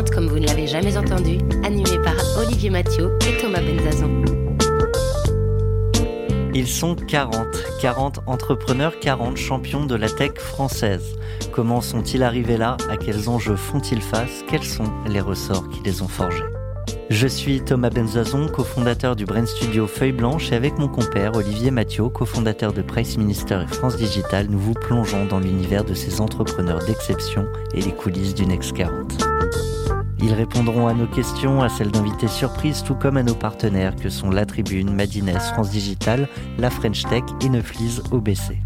[0.00, 4.22] 40 comme vous ne l'avez jamais entendu, animé par Olivier Mathieu et Thomas Benzazon.
[6.54, 7.46] Ils sont 40,
[7.82, 11.16] 40 entrepreneurs, 40 champions de la tech française.
[11.52, 12.78] Comment sont-ils arrivés là?
[12.88, 14.42] À quels enjeux font-ils face?
[14.48, 16.44] Quels sont les ressorts qui les ont forgés?
[17.10, 21.70] Je suis Thomas Benzazon, cofondateur du Brain Studio Feuille Blanche et avec mon compère Olivier
[21.70, 26.22] Mathieu, cofondateur de Price Minister et France Digital, nous vous plongeons dans l'univers de ces
[26.22, 29.29] entrepreneurs d'exception et les coulisses du Next 40.
[30.22, 34.10] Ils répondront à nos questions, à celles d'invités surprises, tout comme à nos partenaires que
[34.10, 38.58] sont La Tribune, Madines, France Digital, La French Tech et Neuflis OBC.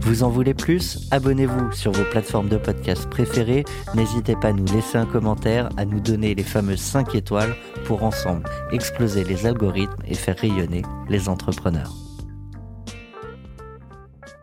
[0.00, 1.08] Vous en voulez plus?
[1.10, 3.64] Abonnez-vous sur vos plateformes de podcast préférées.
[3.94, 7.56] N'hésitez pas à nous laisser un commentaire, à nous donner les fameuses 5 étoiles
[7.86, 12.05] pour ensemble exploser les algorithmes et faire rayonner les entrepreneurs.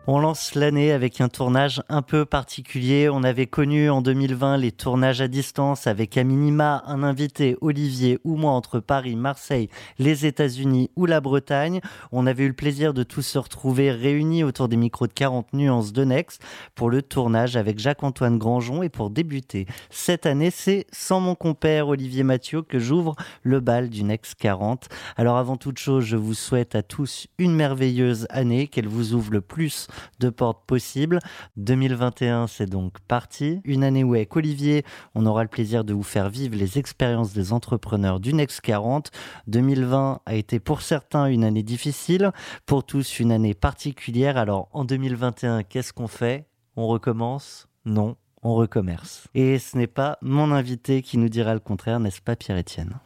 [0.06, 3.08] On lance l'année avec un tournage un peu particulier.
[3.08, 8.18] On avait connu en 2020 les tournages à distance avec à minima un invité, Olivier
[8.22, 11.80] ou moi, entre Paris, Marseille, les États-Unis ou la Bretagne.
[12.12, 15.54] On avait eu le plaisir de tous se retrouver réunis autour des micros de 40
[15.54, 16.42] nuances de Next
[16.74, 18.82] pour le tournage avec Jacques-Antoine Grangeon.
[18.82, 23.88] Et pour débuter cette année, c'est sans mon compère Olivier Mathieu que j'ouvre le bal
[23.88, 24.86] du Next 40.
[25.16, 29.32] Alors avant toute chose, je vous souhaite à tous une merveilleuse année, qu'elle vous ouvre
[29.32, 29.88] le plus
[30.20, 31.18] de portes possibles.
[31.56, 33.60] 2021, c'est donc parti.
[33.64, 37.32] Une année où avec Olivier, on aura le plaisir de vous faire vivre les expériences
[37.32, 39.10] des entrepreneurs du Next 40.
[39.46, 42.32] 2020 a été pour certains une année difficile,
[42.66, 44.36] pour tous une année particulière.
[44.36, 46.46] Alors en 2021, qu'est-ce qu'on fait?
[46.76, 47.68] On recommence?
[47.84, 49.28] Non, on recommerce.
[49.34, 52.98] Et ce n'est pas mon invité qui nous dira le contraire, n'est-ce pas Pierre-Étienne?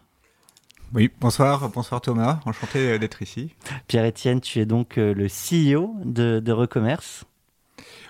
[0.95, 3.55] Oui, bonsoir, bonsoir Thomas, enchanté d'être ici.
[3.87, 7.25] Pierre-Etienne, tu es donc euh, le CEO de, de Recommerce.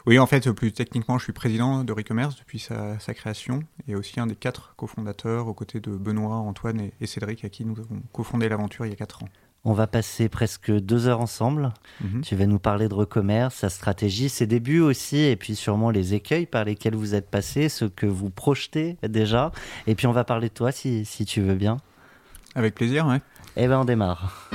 [0.06, 4.20] Oui, en fait, plus techniquement, je suis président de Recommerce depuis sa, création et aussi
[4.20, 8.00] un des quatre cofondateurs aux côtés de Benoît, Antoine et, Cédric, à qui nous avons
[8.12, 9.28] cofondé l'aventure il y a quatre ans.
[9.64, 11.74] On va passer presque deux heures ensemble.
[12.00, 12.22] Mhm.
[12.22, 16.14] Tu vas nous parler de Recommerce, sa stratégie, ses débuts aussi, et puis sûrement les
[16.14, 19.52] écueils par lesquels vous êtes passé, ce que vous projetez déjà.
[19.86, 21.76] Et puis on va parler de toi si, si tu veux bien.
[22.58, 23.20] Avec plaisir, ouais.
[23.56, 24.50] Eh ben on démarre.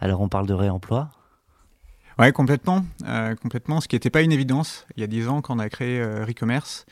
[0.00, 1.10] Alors on parle de réemploi?
[2.18, 3.80] Ouais, complètement, euh, complètement.
[3.80, 6.00] Ce qui n'était pas une évidence il y a dix ans quand on a créé
[6.00, 6.86] euh, Recommerce,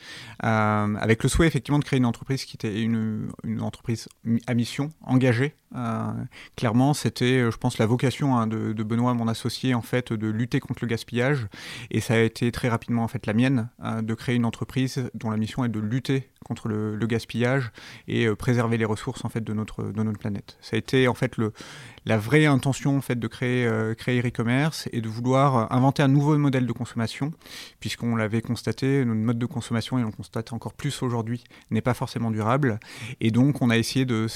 [0.44, 4.08] euh, avec le souhait effectivement de créer une entreprise qui était une, une entreprise
[4.46, 5.56] à mission, engagée.
[5.74, 6.12] Euh,
[6.56, 10.60] clairement, c'était, je pense, la vocation hein, de, Benoît, mon associé, en fait, de lutter
[10.60, 11.46] contre le gaspillage,
[11.90, 13.68] et ça a été très rapidement en fait la mienne
[14.02, 17.70] de créer une entreprise dont la mission est de lutter contre le, gaspillage
[18.06, 20.58] et préserver les ressources en fait de notre de notre planète.
[20.60, 21.52] Ça a été en fait le
[22.04, 26.36] la vraie intention en fait de créer créer e-commerce et de vouloir inventer un nouveau
[26.38, 27.32] modèle de consommation,
[27.80, 31.80] puisqu'on l'avait constaté, notre mode de consommation, et on le constate encore plus aujourd'hui, n'est
[31.80, 32.78] pas forcément durable.
[33.20, 34.26] Et donc, on a essayé de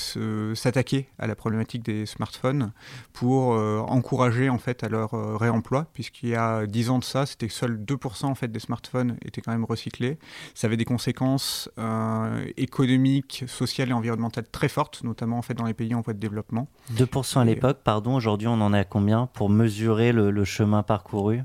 [0.54, 2.72] s'attaquer à la problématique des smartphones
[3.12, 7.04] pour euh, encourager en fait à leur euh, réemploi, puisqu'il y a 10 ans de
[7.04, 10.18] ça, c'était seuls 2% en fait des smartphones étaient quand même recyclés.
[10.54, 15.64] Ça avait des conséquences euh, économiques, sociales et environnementales très fortes, notamment en fait dans
[15.64, 16.66] les pays en voie de développement.
[16.94, 20.82] 2% à l'époque, pardon, aujourd'hui on en est à combien pour mesurer le, le chemin
[20.82, 21.42] parcouru?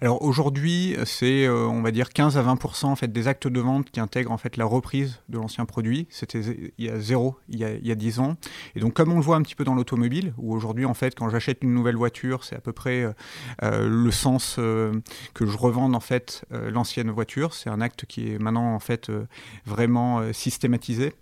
[0.00, 3.90] Alors aujourd'hui, c'est on va dire 15 à 20 en fait des actes de vente
[3.90, 6.08] qui intègrent en fait la reprise de l'ancien produit.
[6.10, 6.40] C'était
[6.78, 8.36] il y a zéro il y a, il y a 10 ans.
[8.74, 11.14] Et donc comme on le voit un petit peu dans l'automobile, où aujourd'hui en fait
[11.14, 13.12] quand j'achète une nouvelle voiture, c'est à peu près euh,
[13.62, 17.54] euh, le sens que je revende en fait l'ancienne voiture.
[17.54, 19.10] C'est un acte qui est maintenant en fait
[19.66, 21.12] vraiment systématisé.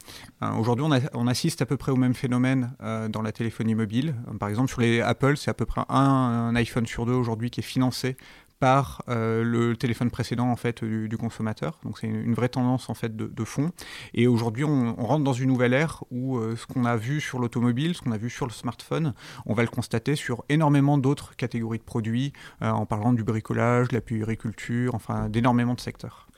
[0.59, 4.15] aujourd'hui, on, on, assiste à peu près au même phénomène dans la téléphonie mobile.
[4.41, 7.61] Par exemple, sur les Apple, c'est à peu près un iPhone sur deux aujourd'hui qui
[7.61, 8.17] est financé
[8.61, 11.79] par euh, le téléphone précédent en fait du, consommateur.
[11.85, 13.71] Donc c'est une, vraie tendance en fait de, fond.
[14.15, 17.39] Et aujourd'hui, on, rentre dans une nouvelle ère où euh, ce qu'on a vu sur
[17.39, 19.15] l'automobile, ce qu'on a vu sur le smartphone,
[19.47, 23.89] on va le constater sur énormément d'autres catégories de produits, euh, en parlant du bricolage,
[23.89, 26.29] de la puériculture, enfin d'énormément de secteurs.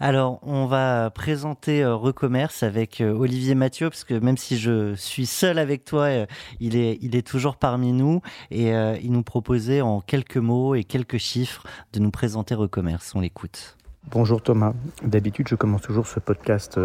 [0.00, 4.94] Alors, on va présenter euh, Recommerce avec euh, Olivier Mathieu, parce que même si je
[4.94, 6.26] suis seul avec toi, euh,
[6.60, 8.22] il, est, il est toujours parmi nous
[8.52, 13.12] et il nous proposait en quelques mots et quelques chiffres de nous présenter Recommerce.
[13.14, 13.76] On l'écoute.
[14.10, 14.72] Bonjour Thomas.
[15.02, 16.78] D'habitude, je commence toujours ce podcast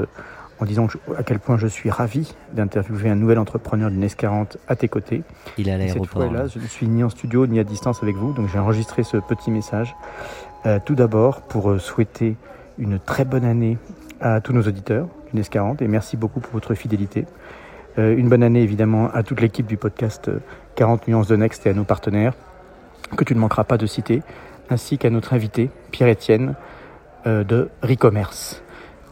[0.59, 0.88] en disant
[1.18, 4.88] à quel point je suis ravi d'interviewer un nouvel entrepreneur du NES 40 à tes
[4.88, 5.24] côtés.
[5.57, 6.31] Il à l'aéroport.
[6.31, 9.04] là je ne suis ni en studio ni à distance avec vous, donc j'ai enregistré
[9.04, 9.95] ce petit message.
[10.86, 12.36] tout d'abord, pour souhaiter
[12.77, 13.77] une très bonne année
[14.21, 17.25] à tous nos auditeurs du NES 40 et merci beaucoup pour votre fidélité.
[17.97, 20.31] Euh, une bonne année évidemment à toute l'équipe du podcast
[20.75, 22.33] 40 euh, nuances de Next et à nos partenaires.
[23.15, 24.23] que tu ne manqueras pas de citer,
[24.69, 26.55] ainsi qu'à notre invité, Pierre-Étienne,
[27.27, 28.63] euh, de Recommerce.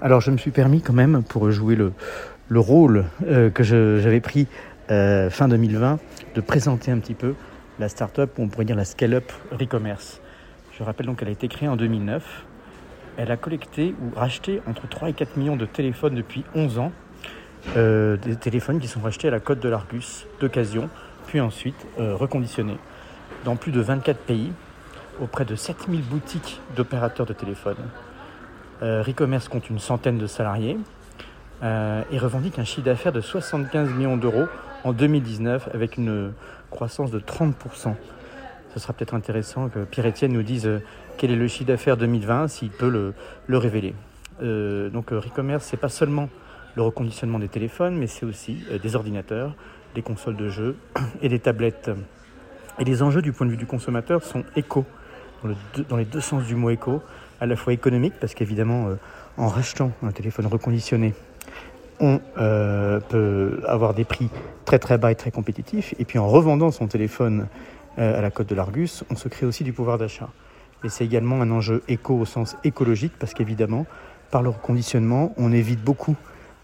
[0.01, 1.93] Alors je me suis permis quand même, pour jouer le,
[2.49, 4.47] le rôle euh, que j'avais pris
[4.89, 5.99] fin 2020,
[6.35, 7.35] de présenter un petit peu
[7.79, 10.19] la start-up, ou on pourrait dire la scale-up Recommerce.
[10.77, 12.45] Je rappelle donc qu'elle a été créée en 2009.
[13.17, 16.91] Elle a collecté ou racheté entre 3 et 4 millions de téléphones depuis 11 ans.
[17.75, 20.89] des téléphones qui sont rachetés à la côte de l'Argus d'occasion,
[21.27, 22.77] puis ensuite reconditionnés
[23.45, 24.51] dans plus de 24 pays
[25.21, 27.77] auprès de 7000 boutiques d'opérateurs de téléphone.
[28.81, 30.77] Euh, Recommerce compte une centaine de salariés
[31.63, 34.47] euh, et revendique un chiffre d'affaires de 75 millions d'euros
[34.83, 36.33] en 2019 avec une
[36.71, 37.95] croissance de 30%.
[38.73, 40.79] Ce sera peut-être intéressant que Pierre-Etienne nous dise euh,
[41.17, 43.93] quel est le chiffre d'affaires 2020, s'il peut le, révéler.
[44.41, 46.29] donc Recommerce, c'est pas seulement
[46.75, 49.53] le reconditionnement des téléphones, mais c'est aussi des ordinateurs,
[49.93, 50.77] des consoles de jeux
[51.21, 51.91] et des tablettes.
[52.79, 54.85] Et les enjeux du point de vue du consommateur sont éco,
[55.89, 57.01] dans, les deux sens du mot éco,
[57.39, 58.95] à la fois économique, parce qu'évidemment, euh,
[59.37, 61.13] en rachetant un téléphone reconditionné,
[61.99, 64.29] on euh, peut avoir des prix
[64.65, 67.47] très très bas et très compétitifs, et puis en revendant son téléphone
[67.97, 70.29] euh, à la côte de l'Argus, on se crée aussi du pouvoir d'achat.
[70.83, 73.85] Et c'est également un enjeu éco au sens écologique, parce qu'évidemment,
[74.31, 76.15] par le reconditionnement, on évite beaucoup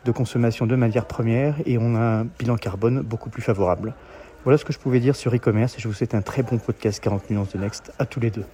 [0.06, 3.94] de consommation de matières premières et on a un bilan carbone beaucoup plus favorable.
[4.44, 6.57] Voilà ce que je pouvais dire sur e-commerce et je vous souhaite un très bon
[6.57, 8.45] podcast 40 nuances de Next à tous les deux.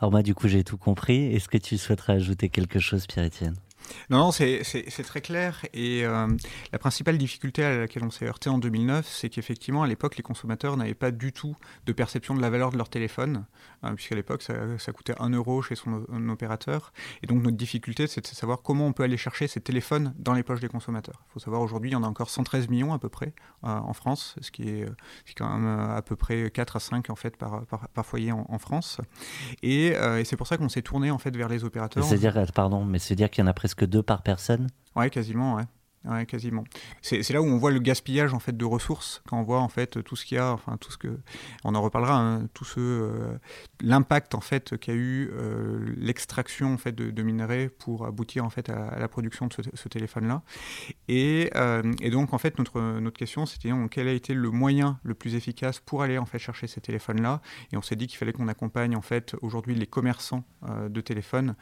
[0.00, 1.34] Alors moi du coup j'ai tout compris.
[1.34, 3.54] Est-ce que tu souhaiterais ajouter quelque chose Pierre-Étienne?
[4.10, 4.62] Non, non c'est
[5.04, 5.64] très clair.
[5.72, 6.26] Et euh,
[6.72, 10.22] la principale difficulté à laquelle on s'est heurté en 2009, c'est qu'effectivement, à l'époque, les
[10.22, 11.56] consommateurs n'avaient pas du tout
[11.86, 13.44] de perception de la valeur de leur téléphone,
[13.94, 16.92] puisqu'à l'époque, ça, coûtait 1 euro chez son opérateur.
[17.22, 20.34] Et donc, notre difficulté, c'est de savoir comment on peut aller chercher ces téléphones dans
[20.34, 21.22] les poches des consommateurs.
[21.28, 23.32] Il faut savoir, aujourd'hui, il y en a encore 113 millions à peu près
[23.64, 24.86] euh, en France, ce qui est,
[25.36, 28.58] quand même euh, à peu près 4 à 5 en fait, par, par, foyer en,
[28.58, 29.00] France.
[29.62, 32.02] Et, et c'est pour ça qu'on s'est tourné en fait, vers les opérateurs.
[32.04, 34.68] C'est-à-dire, pardon, mais c'est-à-dire qu'il y en a presque que deux par personne?
[34.96, 35.64] Ouais, quasiment, ouais.
[36.04, 36.62] Ouais, quasiment.
[37.02, 39.68] C'est là où on voit le gaspillage en fait de ressources quand on voit en
[39.68, 41.18] fait tout ce qu'il y a, enfin tout ce que
[41.64, 43.36] on en reparlera, hein, tout ce euh,
[43.80, 48.70] l'impact en fait qu'a eu euh, l'extraction en fait de, minerais pour aboutir en fait
[48.70, 50.42] à, la production de ce, téléphone-là.
[51.08, 55.00] Et, euh, et, donc en fait notre notre question c'était quel a été le moyen
[55.02, 57.42] le plus efficace pour aller en fait chercher ces téléphones-là?
[57.72, 60.44] Et on s'est dit qu'il fallait qu'on accompagne en fait aujourd'hui les commerçants
[60.88, 61.56] de téléphones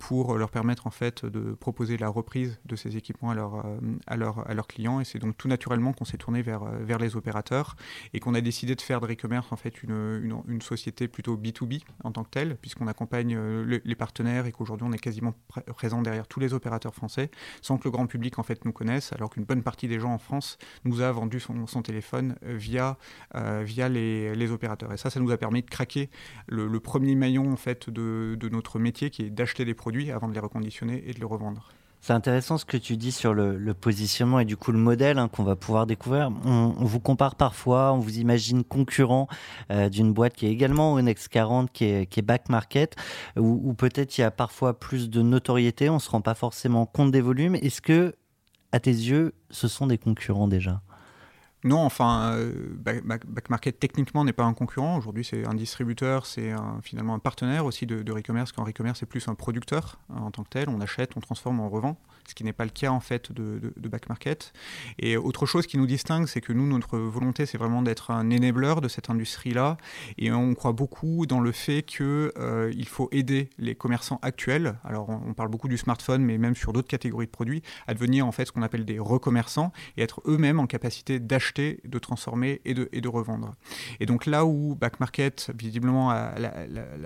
[0.00, 3.34] pour leur permettre en fait de proposer la reprise de ces équipements à
[3.64, 5.00] euh, à, leur, à leurs clients.
[5.00, 7.76] Et c'est donc tout naturellement qu'on s'est tourné vers, euh, les opérateurs
[8.12, 12.10] et qu'on a décidé de faire de Recommerce en fait une, société plutôt B2B en
[12.10, 15.32] tant que telle, puisqu'on accompagne euh, les partenaires et qu'aujourd'hui on est quasiment
[15.76, 17.30] présent derrière tous les opérateurs français
[17.62, 20.12] sans que le grand public en fait nous connaisse, alors qu'une bonne partie des gens
[20.12, 22.98] en France nous a vendu son, téléphone via,
[23.34, 24.92] les, opérateurs.
[24.92, 26.10] Et ça, ça nous a permis de craquer
[26.48, 30.10] le, le premier maillon en fait de, de notre métier qui est d'acheter des produits
[30.10, 31.68] avant de les reconditionner et de les revendre.
[32.00, 35.28] C'est intéressant ce que tu dis sur le, positionnement et du coup le modèle hein,
[35.28, 36.30] qu'on va pouvoir découvrir.
[36.44, 39.28] On, vous compare parfois, on vous imagine concurrent
[39.70, 42.96] euh, d'une boîte qui est également au Next 40, qui est, qui est Back Market,
[43.36, 46.86] où, peut-être il y a parfois plus de notoriété, on ne se rend pas forcément
[46.86, 47.56] compte des volumes.
[47.56, 48.14] Est-ce que,
[48.72, 50.80] à tes yeux, ce sont des concurrents déjà?
[51.64, 54.96] Non, enfin, euh, Backmarket techniquement n'est pas un concurrent.
[54.96, 59.06] Aujourd'hui, c'est un distributeur, c'est finalement un partenaire aussi de, de Recommerce, quand Recommerce est
[59.06, 60.68] plus un producteur hein, en tant que tel.
[60.68, 63.72] On achète, on transforme, on revend ce qui n'est pas le cas en fait de,
[63.88, 64.52] back market.
[64.98, 68.30] Et autre chose qui nous distingue, c'est que nous, notre volonté, c'est vraiment d'être un
[68.30, 69.78] enabler de cette industrie-là.
[70.18, 74.76] Et on croit beaucoup dans le fait qu'il euh, faut aider les commerçants actuels.
[74.84, 78.26] Alors, on, parle beaucoup du smartphone, mais même sur d'autres catégories de produits, à devenir
[78.26, 82.60] en fait ce qu'on appelle des recommerçants et être eux-mêmes en capacité d'acheter, de transformer
[82.64, 83.54] et de, revendre.
[84.00, 86.52] Et donc là où back market, visiblement, a la,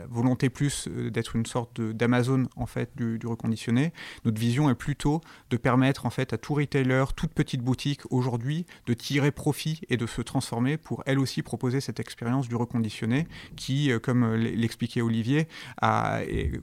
[0.09, 3.93] volonté plus euh, d'être une sorte d'Amazon en fait du, reconditionné,
[4.25, 5.21] notre vision est plutôt
[5.51, 9.97] de permettre en fait à tout retailer, toute petite boutique aujourd'hui de tirer profit et
[9.97, 15.03] de se transformer pour elle aussi proposer cette expérience du reconditionné qui, euh, comme l'expliquait
[15.03, 15.49] Olivier,
[15.85, 16.57] euh,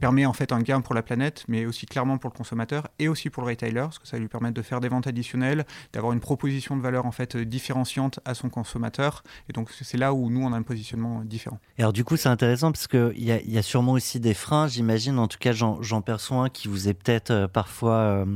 [0.00, 3.08] permet en fait un gain pour la planète, mais aussi clairement pour le consommateur et
[3.08, 6.12] aussi pour le retailer, parce que ça lui permet de faire des ventes additionnelles, d'avoir
[6.12, 9.22] une proposition de valeur en fait différenciante à son consommateur.
[9.48, 11.58] Et donc c'est là où nous on a un positionnement différent.
[11.78, 14.68] Et alors du coup c'est intéressant parce qu'il y, y, a sûrement aussi des freins,
[14.68, 18.26] j'imagine, en tout cas j'en perçois un qui vous est peut-être euh, parfois euh,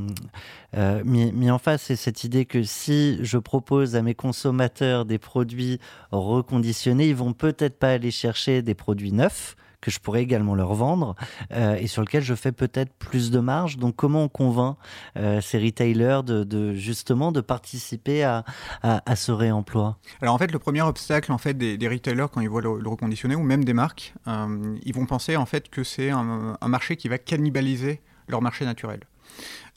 [0.77, 5.19] euh, mis, en face, c'est cette idée que si je propose à mes consommateurs des
[5.19, 5.81] produits
[6.13, 10.75] reconditionnés, ils vont peut-être pas aller chercher des produits neufs que je pourrais également leur
[10.75, 11.15] vendre
[11.51, 13.79] et sur lequel je fais peut-être plus de marge.
[13.79, 14.77] Donc comment on convainc
[15.15, 18.45] ces retailers de, justement de participer à,
[18.83, 19.99] à, ce réemploi?
[20.21, 23.35] Alors en fait, le premier obstacle en fait des, retailers quand ils voient le, reconditionné
[23.35, 27.19] ou même des marques, ils vont penser en fait que c'est un marché qui va
[27.19, 29.01] cannibaliser leur marché naturel.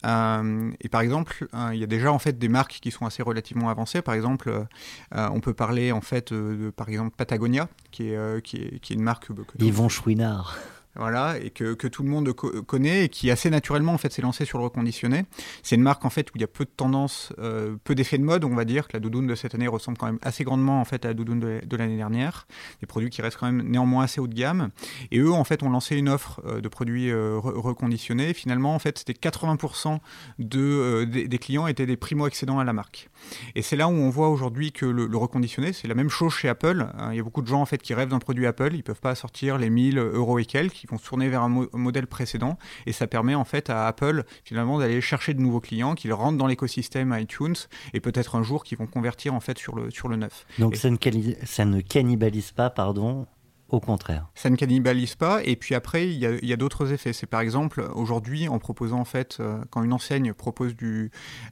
[0.05, 3.05] Euh, et par exemple, euh, il y a déjà en fait des marques qui sont
[3.05, 4.01] assez relativement avancées.
[4.01, 8.57] Par exemple, euh, on peut parler en fait de, par exemple Patagonia, qui est, qui
[8.57, 9.27] est, qui est une marque.
[9.27, 10.57] Que Yvon Chouinard
[10.95, 14.45] voilà, et que, tout le monde connaît et qui assez naturellement en fait s'est lancé
[14.45, 15.25] sur le reconditionné.
[15.63, 18.19] C'est une marque en fait où il y a peu de tendance, euh, peu d'effets
[18.19, 20.43] de mode, on va dire que la doudoune de cette année ressemble quand même assez
[20.43, 22.47] grandement en fait à la doudoune de, l'année dernière.
[22.79, 24.69] Des produits qui restent quand même néanmoins assez haut de gamme.
[25.11, 28.33] Et eux en fait ont lancé une offre euh, de produits euh, reconditionnés.
[28.33, 29.97] Finalement en fait c'était 80%
[30.37, 33.09] de, des, clients étaient des primo accédants à la marque.
[33.55, 36.49] Et c'est là où on voit aujourd'hui que le, reconditionné c'est la même chose chez
[36.49, 36.87] Apple.
[37.11, 39.01] Il y a beaucoup de gens en fait qui rêvent d'un produit Apple, ils peuvent
[39.01, 42.57] pas sortir les 1000 euros et quelques qui vont se tourner vers un, modèle précédent
[42.85, 46.37] et ça permet en fait à Apple finalement d'aller chercher de nouveaux clients qui rentrent
[46.37, 47.55] dans l'écosystème iTunes
[47.93, 50.45] et peut-être un jour qui vont convertir en fait sur le, sur le neuf.
[50.59, 50.97] Donc ça, ne
[51.45, 53.27] ça ne cannibalise pas pardon
[53.73, 54.27] au contraire.
[54.35, 55.41] Ça ne cannibalise pas.
[55.43, 57.11] Et puis après, il y a, d'autres effets.
[57.11, 60.75] C'est par exemple, aujourd'hui, en proposant, en fait, euh, quand une enseigne propose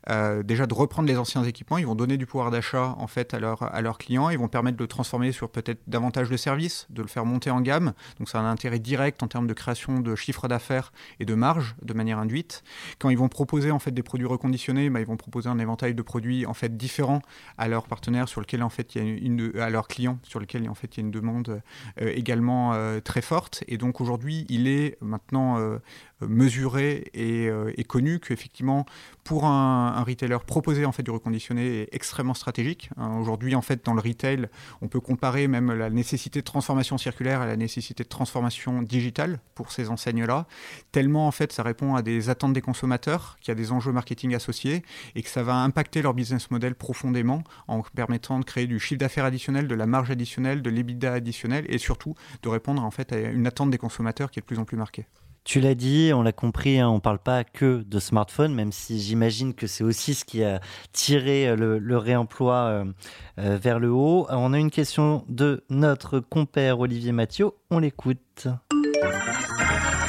[0.09, 3.33] euh, déjà de reprendre les anciens équipements, ils vont donner du pouvoir d'achat, en fait,
[3.33, 4.29] à, leur, à leurs clients.
[4.29, 7.49] Ils vont permettre de le transformer sur peut-être davantage de services, de le faire monter
[7.49, 7.93] en gamme.
[8.19, 11.33] Donc, ça a un intérêt direct en termes de création de chiffre d'affaires et de
[11.33, 12.63] marge de manière induite.
[12.99, 15.95] Quand ils vont proposer, en fait, des produits reconditionnés, bah, ils vont proposer un éventail
[15.95, 17.23] de produits, en fait, différents
[17.57, 20.39] à leurs partenaires sur lesquels, en fait, il y a une, à leurs clients sur
[20.39, 21.63] lesquels, en fait, il y a une demande
[21.99, 23.63] euh, également euh, très forte.
[23.67, 25.79] Et donc aujourd'hui, il est maintenant euh,
[26.27, 28.85] mesuré et, euh, connu qu'effectivement,
[29.23, 32.89] pour un, un, retailer, proposer en fait du reconditionné est extrêmement stratégique.
[32.97, 34.47] Hein, aujourd'hui, en fait, dans le retail,
[34.81, 39.39] on peut comparer même la nécessité de transformation circulaire à la nécessité de transformation digitale
[39.55, 40.47] pour ces enseignes-là.
[40.91, 43.91] Tellement, en fait, ça répond à des attentes des consommateurs, qu'il y a des enjeux
[43.91, 44.83] marketing associés
[45.15, 48.99] et que ça va impacter leur business model profondément en permettant de créer du chiffre
[48.99, 53.11] d'affaires additionnel, de la marge additionnelle, de l'EBITDA additionnel et surtout de répondre en fait
[53.13, 55.07] à une attente des consommateurs qui est de plus en plus marquée.
[55.43, 58.71] Tu l'as dit, on l'a compris, hein, on ne parle pas que de smartphone, même
[58.71, 60.61] si j'imagine que c'est aussi ce qui a
[60.93, 62.85] tiré euh, le, réemploi euh,
[63.39, 64.27] euh, vers le haut.
[64.29, 68.47] On a une question de notre compère Olivier Mathieu, on l'écoute.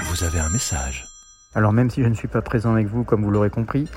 [0.05, 1.07] Vous avez un message.
[1.55, 3.89] Alors même si je ne suis pas présent avec vous, comme vous l'aurez compris,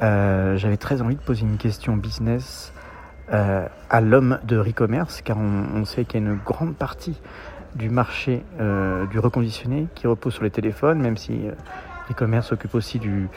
[0.00, 2.74] j'avais très envie de poser une question business
[3.30, 7.18] à l'homme de e-commerce, car on, on sait qu'il y a une grande partie
[7.74, 11.52] du marché euh, du reconditionné qui repose sur les téléphones, même si euh,
[12.08, 13.28] l'e-commerce s'occupe aussi du,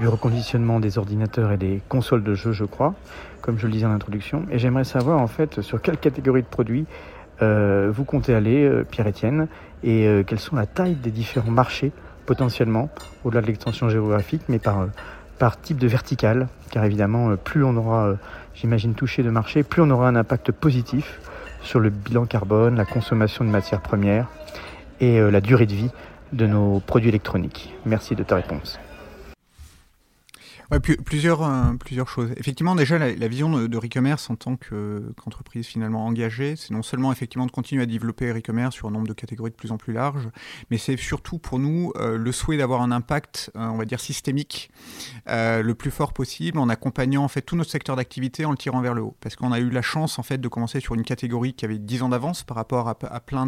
[0.00, 2.94] reconditionnement des ordinateurs et des consoles de jeux, je crois,
[3.40, 4.44] comme je le disais en introduction.
[4.50, 6.86] Et j'aimerais savoir en fait sur quelle catégorie de produits
[7.40, 9.46] euh, vous comptez aller, Pierre-Étienne,
[9.84, 11.92] et quelles sont la taille des différents marchés
[12.26, 12.88] potentiellement,
[13.24, 14.88] au-delà de l'extension géographique, mais par,
[15.38, 18.14] par type de vertical, car évidemment, plus on aura,
[18.54, 21.20] j'imagine, touché de marché, plus on aura un impact positif
[21.62, 24.28] sur le bilan carbone, la consommation de matières premières
[25.00, 25.90] et euh, la durée de vie
[26.32, 27.74] de nos produits électroniques.
[27.84, 28.78] Merci de ta réponse
[30.80, 32.30] plusieurs, euh, plusieurs choses.
[32.36, 37.12] Effectivement, déjà, la, vision de, de Recommerce en tant qu'entreprise finalement engagée, c'est non seulement
[37.12, 39.92] effectivement de continuer à développer Recommerce sur un nombre de catégories de plus en plus
[39.92, 40.28] large,
[40.70, 44.00] mais c'est surtout pour nous euh, le souhait d'avoir un impact, euh, on va dire,
[44.00, 44.70] systémique
[45.26, 48.80] le plus fort possible en accompagnant en fait tout notre secteur d'activité en le tirant
[48.80, 49.16] vers le haut.
[49.20, 51.78] Parce qu'on a eu la chance en fait de commencer sur une catégorie qui avait
[51.78, 53.46] 10 ans d'avance par rapport à, à, plein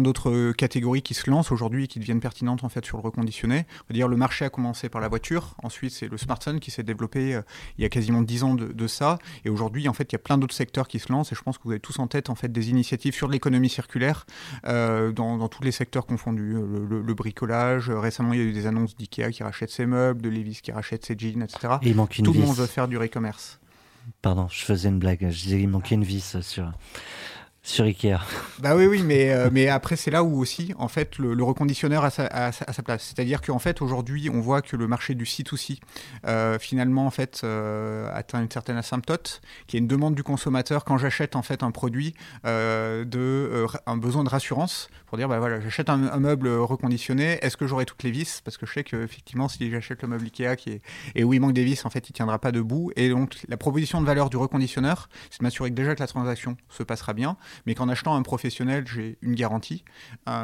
[0.00, 3.66] d'autres catégories qui se lancent aujourd'hui et qui deviennent pertinentes en fait sur le reconditionné.
[3.84, 6.70] On va dire le marché a commencé par la voiture, ensuite c'est le smartphone qui
[6.70, 7.42] s'est développé euh,
[7.78, 9.18] il y a quasiment 10 ans de, ça.
[9.44, 11.32] Et aujourd'hui, en fait, il y a plein d'autres secteurs qui se lancent.
[11.32, 13.68] Et je pense que vous avez tous en tête en fait des initiatives sur l'économie
[13.68, 14.26] circulaire
[14.66, 16.54] euh, dans, tous les secteurs confondus.
[16.56, 17.90] Euh, le, bricolage.
[17.90, 20.70] Récemment, il y a eu des annonces d'IKEA qui rachète ses meubles, de Levis qui
[20.70, 21.74] rachète ses jeans, etc.
[21.82, 23.58] Et il manque une Tout le monde veut faire du e-commerce.
[24.22, 25.26] Pardon, je faisais une blague.
[25.30, 26.72] Je disais il manquait une vis sur
[27.62, 28.18] sur Ikea.
[28.60, 32.04] Bah oui, oui, mais, euh, mais après, c'est là où aussi, en fait, le, reconditionneur
[32.04, 32.28] a sa,
[32.84, 33.04] place.
[33.14, 35.78] C'est-à-dire qu'en fait, aujourd'hui, on voit que le marché du C2C,
[36.26, 40.84] euh, finalement, en fait, euh, atteint une certaine asymptote, qui est une demande du consommateur
[40.84, 45.60] quand j'achète, en fait, un produit, de, un besoin de rassurance, pour dire, bah voilà,
[45.60, 48.40] j'achète un, meuble reconditionné, est-ce que j'aurai toutes les vis?
[48.44, 50.82] Parce que je sais qu'effectivement, si j'achète le meuble Ikea qui est,
[51.14, 52.92] et où il manque des vis, en fait, il tiendra pas debout.
[52.96, 56.06] Et donc, la proposition de valeur du reconditionneur, c'est de m'assurer que déjà que la
[56.06, 57.36] transaction se passera bien,
[57.66, 59.84] mais qu'en achetant un professionnel, j'ai une garantie,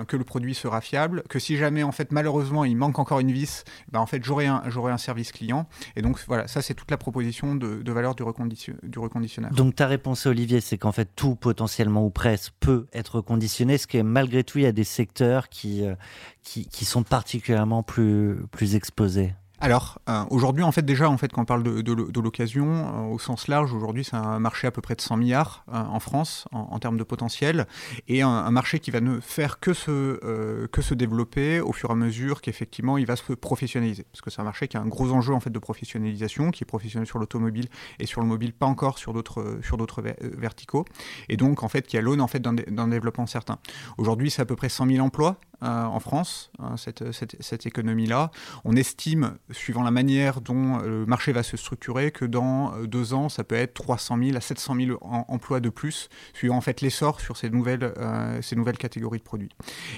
[0.08, 3.32] que le produit sera fiable, que si jamais en fait malheureusement il manque encore une
[3.32, 5.66] vis, ben, en fait j'aurai un, un service client.
[5.96, 8.98] Et donc voilà, ça c'est toute la proposition de, valeur du, recondition, du.
[9.52, 13.86] Donc ta réponse Olivier, c'est qu'en fait tout potentiellement ou presque peut être reconditionné, ce
[13.86, 15.94] qui est malgré tout il y a des secteurs qui, euh,
[16.42, 21.32] qui, qui sont particulièrement plus, plus exposés alors euh, aujourd'hui en fait déjà en fait
[21.32, 24.82] quand on parle de, l'occasion euh, au sens large aujourd'hui c'est un marché à peu
[24.82, 27.66] près de 100 milliards euh, en France en, termes de potentiel
[28.06, 32.42] et un, marché qui va ne faire que se développer au fur et à mesure
[32.42, 35.32] qu'effectivement il va se professionnaliser parce que c'est un marché qui a un gros enjeu
[35.32, 37.68] en fait de professionnalisation qui est professionnel sur l'automobile
[37.98, 40.84] et sur le mobile pas encore sur d'autres sur d'autres verticaux
[41.30, 43.58] et donc en fait qui a l'aune en fait d'un développement certain.
[43.96, 48.30] Aujourd'hui c'est à peu près 100 000 emplois en France cette, cette, cette économie là.
[48.64, 52.86] On estime suivant la manière dont euh, le marché va se structurer, que dans euh,
[52.86, 56.60] deux ans, ça peut être 300 000 à 700 000 emplois de plus, suivant en
[56.60, 59.50] fait l'essor sur ces nouvelles, euh, ces nouvelles catégories de produits.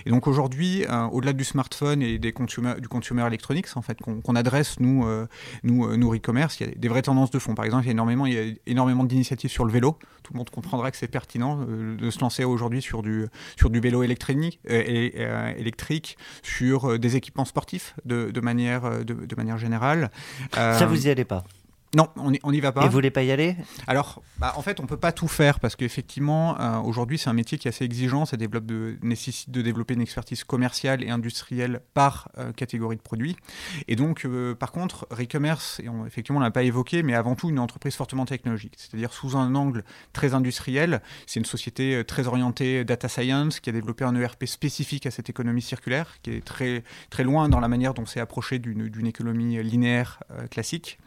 [0.05, 4.37] Et donc aujourd'hui, au-delà du smartphone et des consumer, du consumer electronics, en fait, qu'on
[4.37, 5.07] adresse nous,
[5.63, 7.55] nous, nous e-commerce, il y a des vraies tendances de fond.
[7.55, 9.99] Par exemple, il y a énormément, il y a énormément d'initiatives sur le vélo.
[10.23, 13.81] Tout le monde comprendra que c'est pertinent de se lancer aujourd'hui sur du, sur du
[13.81, 14.61] vélo électrique,
[15.57, 20.11] électrique sur des équipements sportifs de, de manière, de, de manière générale.
[20.53, 21.45] Ça, euh, vous y allez pas
[21.95, 22.83] non, on n'y va pas.
[22.83, 23.57] Et vous voulez pas y aller?
[23.87, 27.35] Alors, bah, en fait, on peut pas tout faire parce qu'effectivement, euh, aujourd'hui, c'est un
[27.35, 28.26] métier qui est assez exigeant.
[28.26, 33.02] Ça développe de, nécessite de développer une expertise commerciale et industrielle par euh, catégorie de
[33.02, 33.37] produits.
[33.88, 34.26] Et donc,
[34.59, 37.95] par contre, Recommerce, et on, effectivement, on l'a pas évoqué, mais avant tout une entreprise
[37.95, 41.00] fortement technologique, c'est-à-dire sous un angle très industriel.
[41.26, 45.31] C'est une société très orientée data science qui a développé un ERP spécifique à cette
[45.31, 49.62] économie circulaire, qui est très très loin dans la manière dont c'est approché d'une économie
[49.62, 50.99] linéaire classique.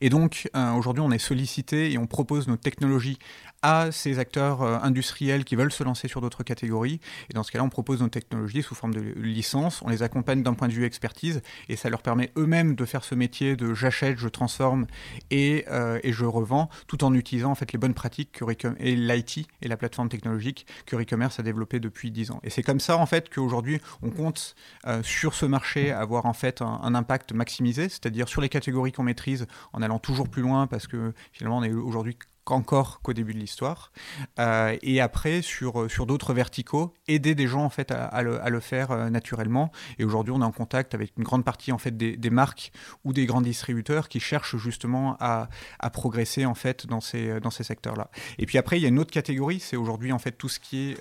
[0.00, 3.18] Et donc, euh, aujourd'hui, on est sollicité et on propose nos technologies
[3.62, 7.00] à ces acteurs euh, industriels qui veulent se lancer sur d'autres catégories.
[7.30, 10.42] Et dans ce cas-là, on propose nos technologies sous forme de licence, on les accompagne
[10.42, 13.72] d'un point de vue expertise, et ça leur permet eux-mêmes de faire ce métier de
[13.72, 14.86] j'achète, je transforme
[15.30, 18.44] et, euh, et, je revends, tout en utilisant en fait les bonnes pratiques que
[18.78, 22.40] et l'IT et la plateforme technologique que Recommerce a développé depuis 10 ans.
[22.42, 24.54] Et c'est comme ça en fait qu'aujourd'hui, on compte
[25.02, 29.46] sur ce marché avoir en fait un impact maximisé, c'est-à-dire sur les catégories qu'on maîtrise,
[29.72, 33.38] en allant toujours plus loin parce que finalement on est aujourd'hui qu'encore qu'au début de
[33.38, 33.90] l'histoire.
[34.38, 38.60] Euh, et après, sur, euh, sur d'autres verticaux, aider des gens en fait à, le,
[38.60, 39.72] faire euh, naturellement.
[39.98, 42.72] Et aujourd'hui, on est en contact avec une grande partie en fait des, marques
[43.04, 47.50] ou des grands distributeurs qui cherchent justement à, à progresser en fait dans ces, dans
[47.50, 48.10] ces secteurs-là.
[48.38, 50.60] Et puis après, il y a une autre catégorie, c'est aujourd'hui en fait tout ce
[50.60, 50.98] qui est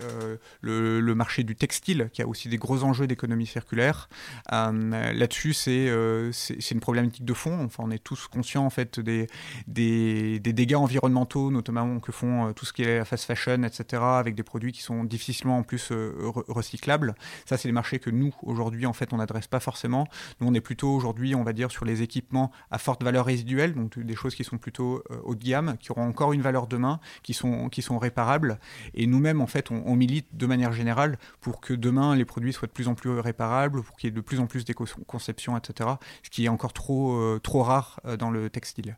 [0.61, 4.09] le, le, marché du textile, qui a aussi des gros enjeux d'économie circulaire.
[4.51, 5.91] Là-dessus, c'est
[6.31, 7.63] c'est une problématique de fond.
[7.63, 9.27] Enfin, on est tous conscients en fait des,
[9.67, 14.35] des dégâts environnementaux notamment que font euh, tout ce qui est fast fashion, etc., avec
[14.35, 16.13] des produits qui sont difficilement en plus euh,
[16.47, 17.15] recyclables.
[17.45, 20.07] Ça, c'est les marchés que nous, aujourd'hui, en fait, on n'adresse pas forcément.
[20.39, 23.73] Nous, on est plutôt aujourd'hui, on va dire, sur les équipements à forte valeur résiduelle,
[23.73, 26.67] donc des choses qui sont plutôt euh, haut de gamme, qui auront encore une valeur
[26.67, 28.59] demain, qui sont, qui sont réparables.
[28.93, 32.67] Et nous-mêmes, en fait, on, milite de manière générale pour que demain, les produits soient
[32.67, 35.91] de plus en plus réparables, pour qu'il y ait de plus en plus d'éco-conception, etc.,
[36.23, 38.97] ce qui est encore trop, trop rare dans le textile.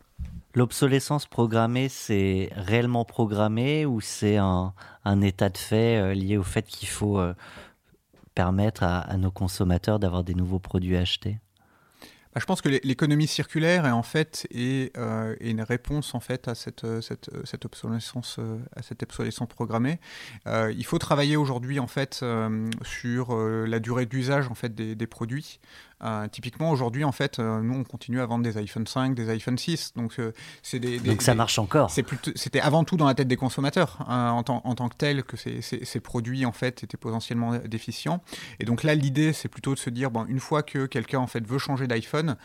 [0.56, 4.74] L'obsolescence programmée, c'est réellement programmé ou c'est un,
[5.22, 7.34] état de fait euh, lié au fait qu'il faut euh,
[8.36, 11.40] permettre à, nos consommateurs d'avoir des nouveaux produits à acheter?
[12.34, 16.56] Bah, je pense que l'économie circulaire est en fait euh, une réponse en fait à
[16.56, 18.40] cette, cette, obsolescence
[18.76, 20.00] à cette obsolescence programmée.
[20.46, 22.26] il faut travailler aujourd'hui en fait
[22.84, 25.60] sur la durée d'usage en fait des, des produits.
[26.04, 29.30] Euh, typiquement, aujourd'hui, en fait, euh, nous, on continue à vendre des iPhone 5, des
[29.30, 29.94] iPhone 6.
[29.96, 31.90] Donc, euh, c'est des, Donc ça marche encore.
[31.90, 35.24] C'était avant tout dans la tête des consommateurs, hein, en, tant, en, tant, que tel,
[35.24, 38.22] que ces, ces, produits, en fait, étaient potentiellement déficients.
[38.60, 41.28] Et donc là, l'idée, c'est plutôt de se dire, bon, une fois que quelqu'un, en
[41.28, 42.36] fait, veut changer d'iPhone,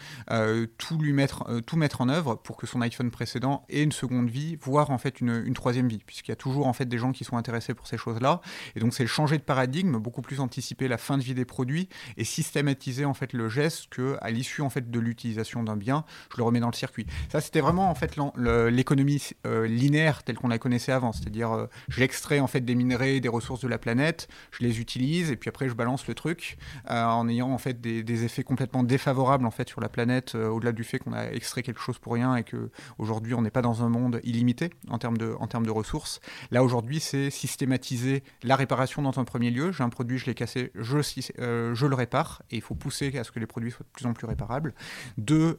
[0.79, 4.31] tout lui mettre, tout mettre en œuvre pour que son iPhone précédent ait une seconde
[4.31, 6.99] vie, voire, en fait, une, une troisième vie, puisqu'il y a toujours, en fait, des
[6.99, 8.41] gens qui sont intéressés pour ces choses-là.
[8.77, 11.89] Et donc, c'est changer de paradigme, beaucoup plus anticiper la fin de vie des produits
[12.17, 16.05] et systématiser, en fait, le geste que à l'issue en fait de l'utilisation d'un bien,
[16.33, 17.07] je le remets dans le circuit.
[17.31, 21.67] Ça, c'était vraiment en fait l'économie euh, linéaire telle qu'on la connaissait avant, c'est-à-dire euh,
[21.89, 25.49] j'extrais en fait des minerais, des ressources de la planète, je les utilise et puis
[25.49, 26.59] après je balance le truc
[26.91, 30.73] euh, en ayant en fait des, effets complètement défavorables en fait sur la planète, au-delà
[30.73, 33.63] du fait qu'on a extrait quelque chose pour rien et que aujourd'hui on n'est pas
[33.63, 36.21] dans un monde illimité en termes de en termes de ressources.
[36.51, 39.73] Là aujourd'hui, c'est systématiser la réparation dans un premier lieu.
[39.73, 43.25] J'ai un produit, je l'ai cassé, je, je le répare et il faut pousser à
[43.25, 44.75] ce que les produits soient de plus en plus réparables.
[45.19, 45.59] Deux,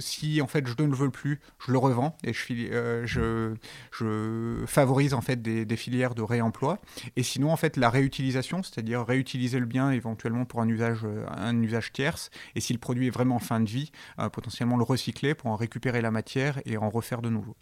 [0.00, 3.54] si en fait je ne le veux plus, je le revends et je,
[3.92, 6.78] je favorise en fait des, filières de réemploi.
[7.16, 11.60] Et sinon, en fait, la réutilisation, c'est-à-dire réutiliser le bien éventuellement pour un usage, un
[11.62, 12.30] usage tierce.
[12.54, 13.90] Et si le produit est vraiment en fin de vie,
[14.32, 17.56] potentiellement le recycler pour en récupérer la matière et en refaire de nouveau.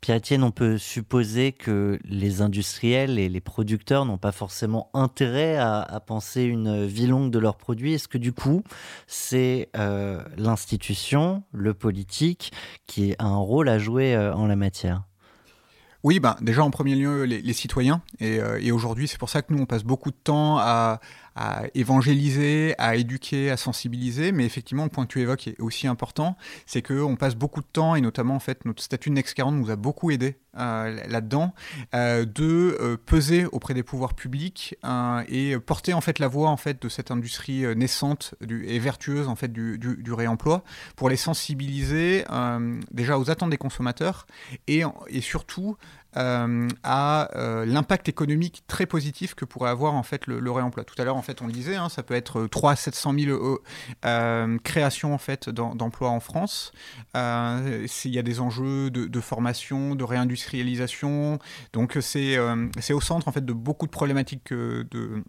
[0.00, 6.02] Pierre-Etienne, on peut supposer que les industriels et les producteurs n'ont pas forcément intérêt à,
[6.06, 7.94] penser une vie longue de leurs produits.
[7.94, 8.62] Est-ce que du coup,
[9.06, 12.52] c'est euh, l'institution, le politique,
[12.86, 15.02] qui a un rôle à jouer euh, en la matière?
[16.04, 18.02] Oui, ben, déjà en premier lieu les, citoyens.
[18.20, 21.00] Et, euh, et aujourd'hui, c'est pour ça que nous, on passe beaucoup de temps à,
[21.38, 24.32] à évangéliser, à éduquer, à sensibiliser.
[24.32, 27.66] Mais effectivement, le point que tu évoques est aussi important, c'est qu'on passe beaucoup de
[27.72, 31.06] temps, et notamment en fait notre statut de Next 40 nous a beaucoup aidé euh,
[31.06, 31.54] là-dedans,
[31.94, 34.74] euh, de euh, peser auprès des pouvoirs publics
[35.28, 39.36] et porter en fait la voix en fait de cette industrie naissante et vertueuse en
[39.36, 40.64] fait du, du, du réemploi
[40.96, 42.24] pour les sensibiliser
[42.90, 44.26] déjà aux attentes des consommateurs
[44.66, 45.76] et, et surtout
[46.16, 50.84] euh, à euh, l'impact économique très positif que pourrait avoir en fait le, réemploi.
[50.84, 53.14] Tout à l'heure, en fait, on le disait, hein, ça peut être 3 à 700
[53.18, 53.60] 000
[54.64, 56.72] créations en fait d'emplois en France.
[57.16, 61.38] Euh, il y a des enjeux de, formation, de réindustrialisation.
[61.72, 65.22] Donc c'est au centre en fait de beaucoup de problématiques de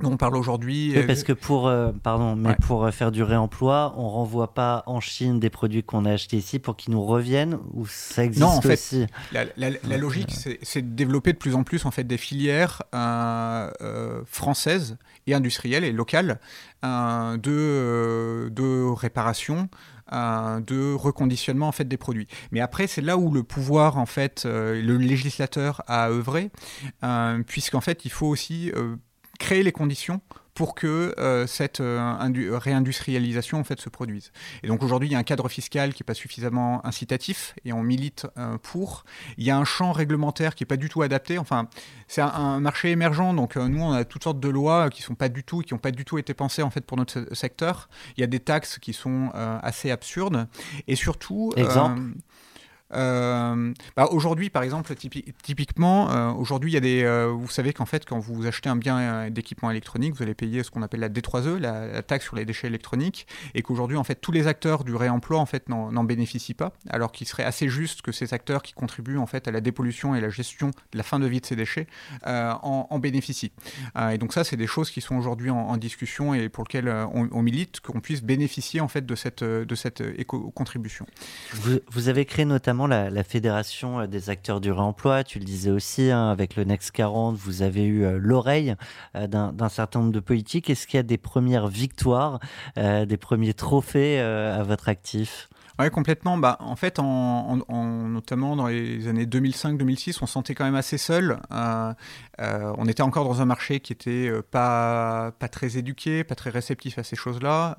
[0.00, 0.92] dont on parle aujourd'hui.
[0.96, 4.82] Oui, parce que pour, euh, pardon, mais pour euh, faire du réemploi, on renvoie pas
[4.86, 8.40] en Chine des produits qu'on a achetés ici pour qu'ils nous reviennent ou ça existe
[8.40, 11.92] non, en fait, aussi La, la, logique, c'est de développer de plus en plus en
[11.92, 13.70] fait des filières euh,
[14.26, 16.40] françaises et industrielles et locales
[16.82, 19.68] de, de réparation.
[20.12, 22.26] de reconditionnement en fait des produits.
[22.50, 26.50] Mais après, c'est là où le pouvoir en fait, le législateur a œuvré,
[27.46, 28.70] puisqu'en fait, il faut aussi
[29.38, 30.20] créer les conditions
[30.54, 32.16] pour que euh, cette euh,
[32.52, 34.32] réindustrialisation en fait se produise.
[34.62, 37.72] Et donc aujourd'hui, il y a un cadre fiscal qui n'est pas suffisamment incitatif et
[37.72, 39.04] on milite euh, pour.
[39.36, 41.38] Il y a un champ réglementaire qui n'est pas du tout adapté.
[41.38, 41.68] Enfin,
[42.06, 45.28] c'est un, marché émergent, donc nous on a toutes sortes de lois qui sont pas
[45.28, 47.88] du tout, qui n'ont pas du tout été pensées en fait pour notre secteur.
[48.16, 50.46] Il y a des taxes qui sont assez absurdes
[50.86, 51.52] et surtout.
[51.56, 52.00] Exemple?
[52.92, 57.02] Euh, bah aujourd'hui, par exemple, typiquement, euh, aujourd'hui, il y a des.
[57.02, 60.62] Euh, vous savez qu'en fait, quand vous achetez un bien d'équipement électronique, vous allez payer
[60.62, 64.16] ce qu'on appelle la D3E, la, taxe sur les déchets électroniques, et qu'aujourd'hui, en fait,
[64.16, 68.02] tous les acteurs du réemploi, en fait, n'en bénéficient pas, alors qu'il serait assez juste
[68.02, 71.02] que ces acteurs qui contribuent en fait à la dépollution et la gestion de la
[71.02, 71.86] fin de vie de ces déchets
[72.24, 73.52] en, en, bénéficient.
[74.12, 77.42] et donc ça, c'est des choses qui sont aujourd'hui en, discussion et pour lesquelles on,
[77.42, 81.06] milite, qu'on puisse bénéficier en fait de cette de cette éco-contribution.
[81.52, 85.24] Vous, vous avez créé notamment la, fédération euh, des acteurs du réemploi.
[85.24, 88.74] Tu le disais aussi, hein, avec le Next 40, vous avez eu euh, l'oreille
[89.16, 90.70] euh, d'un certain nombre de politiques.
[90.70, 92.38] Est-ce qu'il y a des premières victoires,
[92.76, 95.48] des premiers trophées à votre actif?
[95.78, 96.38] Oui, complètement.
[96.38, 97.58] Bah, en fait, en,
[98.08, 101.38] notamment dans les années 2005-2006, on se sentait quand même assez seul.
[102.38, 106.50] On était encore dans un marché qui était euh, pas, pas très éduqué, pas très
[106.50, 107.76] réceptif à ces choses-là.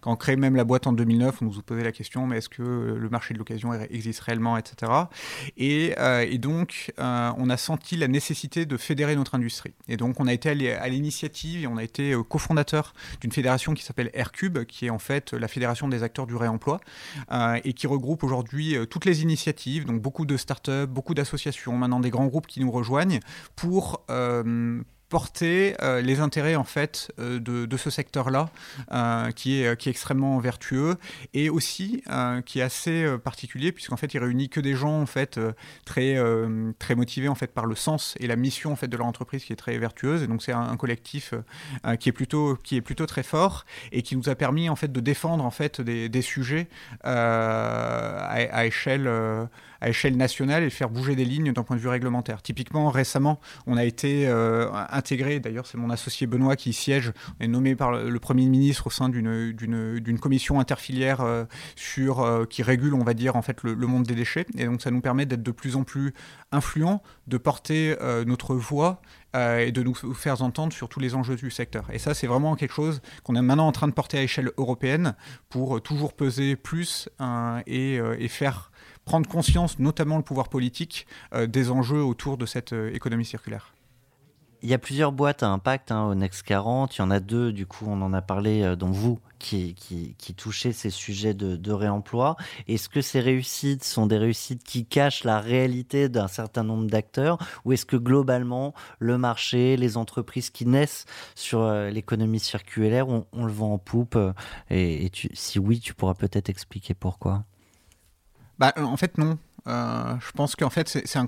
[0.00, 2.48] quand on crée même la boîte en 2009, on nous posait la question, mais est-ce
[2.48, 4.92] que le marché de l'occasion existe réellement, etc.
[5.56, 5.94] Et,
[6.38, 9.74] donc, on a senti la nécessité de fédérer notre industrie.
[9.88, 13.82] Et donc, on a été à l'initiative et on a été cofondateur d'une fédération qui
[13.82, 16.80] s'appelle Aircube, qui est en fait la fédération des acteurs du réemploi.
[17.32, 21.76] Euh, et qui regroupe aujourd'hui euh, toutes les initiatives, donc beaucoup de startups, beaucoup d'associations,
[21.76, 23.20] maintenant des grands groupes qui nous rejoignent
[23.56, 23.79] pour
[24.10, 28.48] euh, porter euh, les intérêts en fait euh, de, ce secteur-là,
[29.34, 30.96] qui, est, qui est extrêmement vertueux
[31.34, 32.04] et aussi
[32.46, 35.40] qui est assez particulier puisqu'en fait il réunit que des gens en fait
[35.84, 36.16] très
[36.78, 39.44] très motivés en fait par le sens et la mission en fait de leur entreprise
[39.44, 40.22] qui est très vertueuse.
[40.22, 41.34] Et donc c'est un, collectif
[41.98, 44.92] qui est plutôt qui est plutôt très fort et qui nous a permis en fait
[44.92, 46.68] de défendre en fait des, sujets
[47.02, 49.08] à, échelle
[49.80, 52.42] à échelle nationale et faire bouger des lignes d'un point de vue réglementaire.
[52.42, 57.44] Typiquement, récemment, on a été euh, intégré, d'ailleurs c'est mon associé Benoît qui siège, on
[57.44, 61.44] est nommé par le Premier ministre au sein d'une commission interfilière euh,
[61.76, 64.46] sur, euh, qui régule, on va dire, en fait, le, monde des déchets.
[64.56, 66.12] Et donc ça nous permet d'être de plus en plus
[66.52, 69.00] influents, de porter notre voix
[69.34, 71.86] et de nous faire entendre sur tous les enjeux du secteur.
[71.92, 74.50] Et ça, c'est vraiment quelque chose qu'on est maintenant en train de porter à échelle
[74.56, 75.14] européenne
[75.48, 77.08] pour toujours peser plus
[77.66, 78.69] et, et, faire
[79.04, 83.72] prendre conscience, notamment le pouvoir politique, euh, des enjeux autour de cette euh, économie circulaire.
[84.62, 86.96] Il y a plusieurs boîtes à impact hein, au Next 40.
[86.96, 89.74] Il y en a deux, du coup, on en a parlé, euh, dont vous, qui,
[89.74, 90.14] qui,
[90.72, 92.36] ces sujets de, réemploi.
[92.68, 97.38] Est-ce que ces réussites sont des réussites qui cachent la réalité d'un certain nombre d'acteurs
[97.64, 103.24] ou est-ce que globalement, le marché, les entreprises qui naissent sur euh, l'économie circulaire, on,
[103.32, 104.18] le vend en poupe
[104.68, 107.44] Et, si oui, tu pourras peut-être expliquer pourquoi?
[108.60, 109.38] Bah, En fait, non.
[109.66, 111.26] Euh, je pense qu'en fait, c'est un,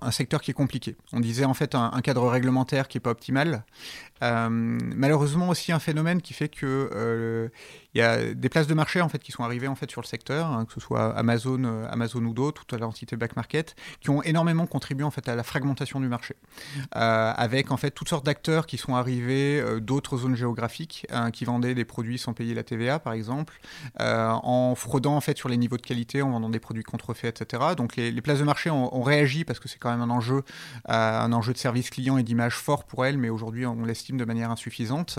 [0.00, 0.96] un, secteur qui est compliqué.
[1.12, 3.64] On disait en fait un, cadre réglementaire qui n'est pas optimal.
[4.22, 7.48] Euh, malheureusement aussi un phénomène qui fait que euh,
[7.94, 10.00] il y a des places de marché en fait qui sont arrivées en fait sur
[10.00, 13.74] le secteur, hein, que ce soit Amazon, euh, Amazon ou d'autres, toute l'entité Black Market,
[14.00, 16.36] qui ont énormément contribué en fait à la fragmentation du marché,
[16.96, 21.30] euh, avec en fait toutes sortes d'acteurs qui sont arrivés euh, d'autres zones géographiques, hein,
[21.30, 23.60] qui vendaient des produits sans payer la TVA par exemple,
[23.98, 27.62] en fraudant en fait sur les niveaux de qualité, en vendant des produits contrefaits, etc.
[27.76, 30.42] Donc les, places de marché ont, réagi parce que c'est quand même un enjeu,
[30.86, 34.24] un enjeu de service client et d'image fort pour elles, mais aujourd'hui on l'estime de
[34.24, 35.18] manière insuffisante.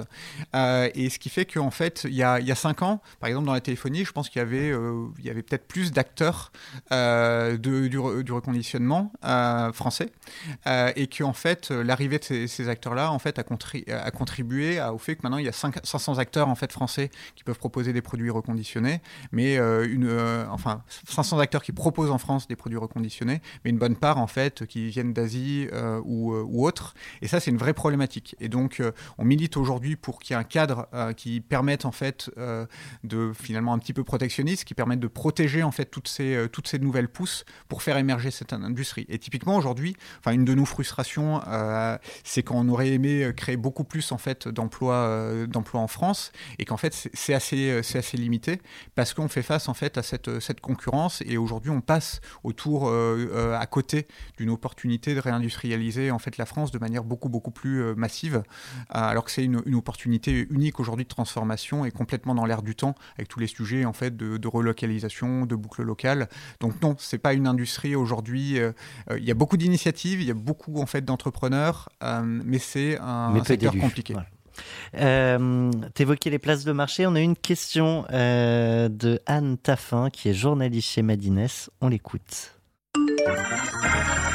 [0.56, 3.54] Euh, et ce qui fait qu'en fait, il y a cinq ans, par exemple dans
[3.54, 6.52] la téléphonie, je pense qu'il y avait, euh, avait peut-être plus d'acteurs
[6.92, 10.12] euh, du, reconditionnement euh, français,
[10.68, 14.98] euh, et qu'en fait, l'arrivée de ces, acteurs-là, en fait, a, contri a contribué au
[14.98, 17.94] fait que maintenant il y a 5, 500 acteurs en fait français qui peuvent proposer
[17.94, 20.10] des produits reconditionnés, mais une,
[20.50, 24.28] enfin 500 acteurs qui proposent en France des produits reconditionnés, mais une bonne part en
[24.28, 25.68] fait qui viennent d'Asie
[26.04, 26.94] ou, ou autres.
[27.22, 28.36] Et ça, c'est une vraie problématique.
[28.40, 28.82] Et donc
[29.18, 32.30] on milite aujourd'hui pour qu'il y ait un cadre qui permette en fait
[33.04, 36.48] de finalement un petit peu protectionniste, qui permette de protéger en fait toutes ces euh,
[36.48, 39.06] toutes ces nouvelles pousses pour faire émerger cette industrie.
[39.10, 43.84] Et typiquement aujourd'hui, enfin une de nos frustrations, euh, c'est qu'on aurait aimé créer beaucoup
[43.84, 48.18] plus en fait d'emplois euh, d'emplois en France et qu'en fait c'est assez c'est assez
[48.18, 48.62] limité
[48.96, 52.92] parce qu'on fait face en fait à cette cette concurrence et aujourd'hui on passe autour
[52.92, 54.08] à côté
[54.38, 58.44] d'une opportunité de réindustrialiser en fait la France de manière beaucoup beaucoup plus massive
[58.90, 62.76] alors que c'est une, une, opportunité unique aujourd'hui de transformation et complètement dans l'air du
[62.76, 66.30] temps avec tous les sujets en fait de, de relocalisation, de boucle locale.
[66.60, 68.60] Donc non, c'est pas une industrie aujourd'hui.
[68.60, 68.72] Euh,
[69.18, 72.98] il y a beaucoup d'initiatives, il y a beaucoup en fait d'entrepreneurs, euh, mais c'est
[73.00, 74.14] un, un secteur compliqué.
[74.14, 74.30] Voilà.
[74.96, 77.08] Euh, T'évoquais les places de marché.
[77.08, 81.48] On a une question euh, de Anne Taffin, qui est journaliste chez Madines.
[81.82, 82.60] On l'écoute.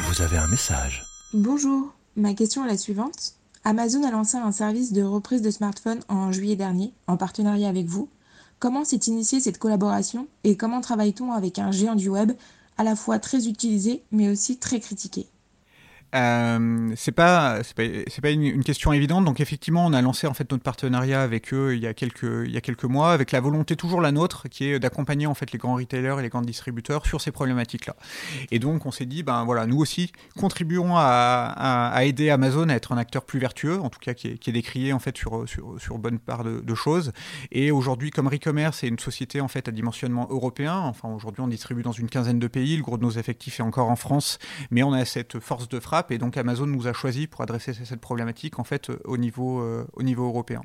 [0.02, 1.04] Vous avez un message.
[1.32, 3.34] Bonjour, ma question est la suivante.
[3.66, 7.86] Amazon a lancé un service de reprise de smartphones en juillet dernier, en partenariat avec
[7.86, 8.10] vous.
[8.58, 12.32] Comment s'est initiée cette collaboration et comment travaille-t-on avec un géant du web
[12.76, 15.28] à la fois très utilisé mais aussi très critiqué?
[16.14, 17.82] Euh, c'est pas c'est pas,
[18.22, 19.24] pas une, question évidente.
[19.24, 22.22] Donc effectivement, on a lancé en fait notre partenariat avec eux il y a quelques
[22.22, 25.34] il y a quelques mois, avec la volonté toujours la nôtre, qui est d'accompagner en
[25.34, 27.96] fait les grands retailers et les grands distributeurs sur ces problématiques-là.
[28.52, 32.92] Et donc on s'est dit ben voilà, nous aussi contribuons à, aider Amazon à être
[32.92, 35.98] un acteur plus vertueux, en tout cas qui est, décrié en fait sur sur, sur
[35.98, 37.12] bonne part de, de choses.
[37.50, 41.48] Et aujourd'hui, comme Recommerce est une société en fait à dimensionnement européen, enfin aujourd'hui on
[41.48, 44.38] distribue dans une quinzaine de pays, le gros de nos effectifs est encore en France,
[44.70, 47.72] mais on a cette force de frappe et donc Amazon nous a choisi pour adresser
[47.74, 50.62] cette problématique en fait au niveau euh, au niveau européen.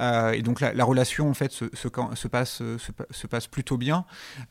[0.00, 2.78] Euh, et donc la, la, relation en fait se, se, se passe se,
[3.10, 4.04] se, passe plutôt bien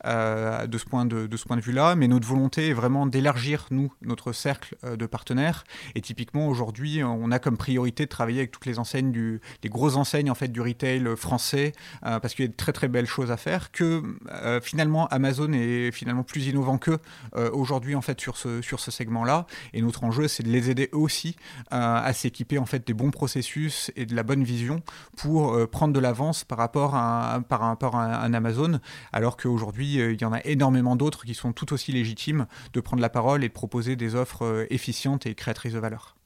[0.06, 2.72] euh, de ce point de, de ce point de vue là mais notre volonté est
[2.72, 5.64] vraiment d'élargir nous notre cercle euh, de partenaires.
[5.94, 9.68] Et typiquement aujourd'hui on a comme priorité de travailler avec toutes les enseignes du les
[9.68, 11.72] grosses enseignes en fait du retail français
[12.04, 15.06] euh, parce qu'il y a de très très belles choses à faire que euh, finalement
[15.08, 16.98] Amazon est finalement plus innovant que
[17.52, 20.70] aujourd'hui en fait sur ce sur ce segment là et notre enjeu c'est de les
[20.70, 21.36] aider aussi
[21.72, 24.82] euh, à s'équiper en fait des bons processus et de la bonne vision
[25.16, 28.80] pour euh, prendre de l'avance par rapport à par rapport à un Amazon,
[29.12, 32.80] alors qu'aujourd'hui euh, il y en a énormément d'autres qui sont tout aussi légitimes de
[32.80, 36.16] prendre la parole et de proposer des offres euh, efficientes et créatrices de valeur.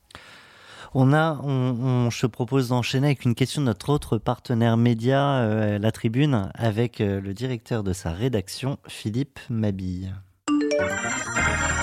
[0.94, 5.40] On a, on, on, je propose d'enchaîner avec une question de notre autre partenaire média,
[5.40, 10.14] euh, La Tribune, avec euh, le directeur de sa rédaction, Philippe Mabille.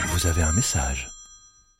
[0.08, 1.12] Vous avez un message.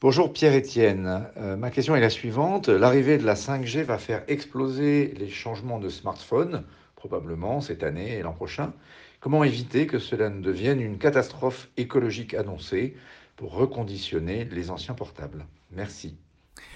[0.04, 2.68] Bonjour Pierre-Étienne, euh, ma question est la suivante.
[2.68, 6.66] L'arrivée de la 5G va faire exploser les changements de smartphone,
[6.98, 8.74] probablement cette année et l'an prochain.
[9.22, 12.98] Comment éviter que cela ne devienne une catastrophe écologique annoncée
[13.38, 15.46] pour reconditionner les anciens portables?
[15.72, 16.18] Merci.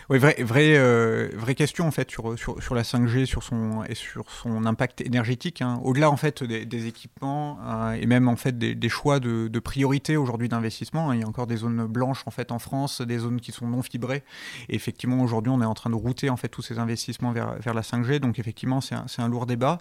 [0.09, 3.83] Oui, vraie, vraie, euh, vraie question en fait sur, sur, sur la 5G sur son,
[3.89, 5.61] et sur son impact énergétique.
[5.61, 5.81] Hein.
[5.83, 9.59] Au-delà en fait des, équipements euh, et même en fait des, des choix de, de
[9.59, 11.09] priorité aujourd'hui d'investissement.
[11.09, 11.15] Hein.
[11.15, 13.67] Il y a encore des zones blanches en fait en France, des zones qui sont
[13.67, 14.23] non fibrées.
[14.69, 17.59] Et effectivement aujourd'hui on est en train de router en fait tous ces investissements vers,
[17.59, 18.19] vers la 5G.
[18.19, 19.77] Donc effectivement c'est un, un lourd débat.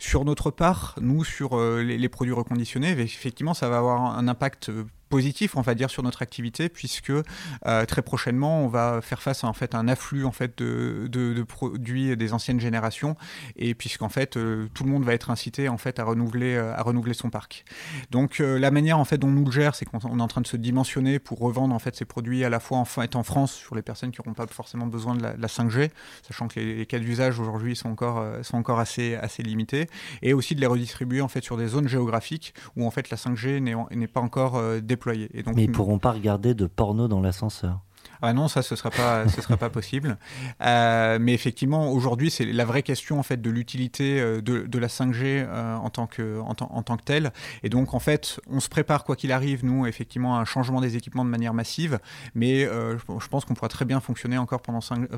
[0.00, 4.26] Sur notre part, nous sur euh, les, les, produits reconditionnés, effectivement ça va avoir un
[4.26, 4.72] impact
[5.08, 9.44] positif, on va dire, sur notre activité, puisque euh, très prochainement, on va faire face
[9.44, 13.16] à en fait un afflux en fait de, de, produits des anciennes générations,
[13.56, 16.74] et puisqu'en fait euh, tout le monde va être incité en fait à renouveler euh,
[16.74, 17.64] à renouveler son parc.
[18.10, 20.46] Donc la manière en fait dont nous le gère, c'est qu'on est en train de
[20.46, 23.74] se dimensionner pour revendre en fait ces produits à la fois en en France sur
[23.74, 25.90] les personnes qui n'auront pas forcément besoin de la, 5G,
[26.26, 29.88] sachant que les, cas d'usage aujourd'hui sont encore sont encore assez assez limités,
[30.22, 33.16] et aussi de les redistribuer en fait sur des zones géographiques où en fait la
[33.16, 37.20] 5G n'est pas encore déployée et donc, Mais ils pourront pas regarder de porno dans
[37.20, 37.80] l'ascenseur.
[38.20, 40.18] Ah non, ça, ce sera pas, ce sera pas possible.
[40.62, 44.88] Euh, mais effectivement, aujourd'hui, c'est la vraie question en fait de l'utilité euh, de, la
[44.88, 47.32] 5G euh, en, tant que, en, en, tant que telle.
[47.62, 50.80] Et donc, en fait, on se prépare, quoi qu'il arrive, nous, effectivement, à un changement
[50.80, 51.98] des équipements de manière massive.
[52.34, 55.08] Mais je pense qu'on pourra très bien fonctionner encore pendant 5,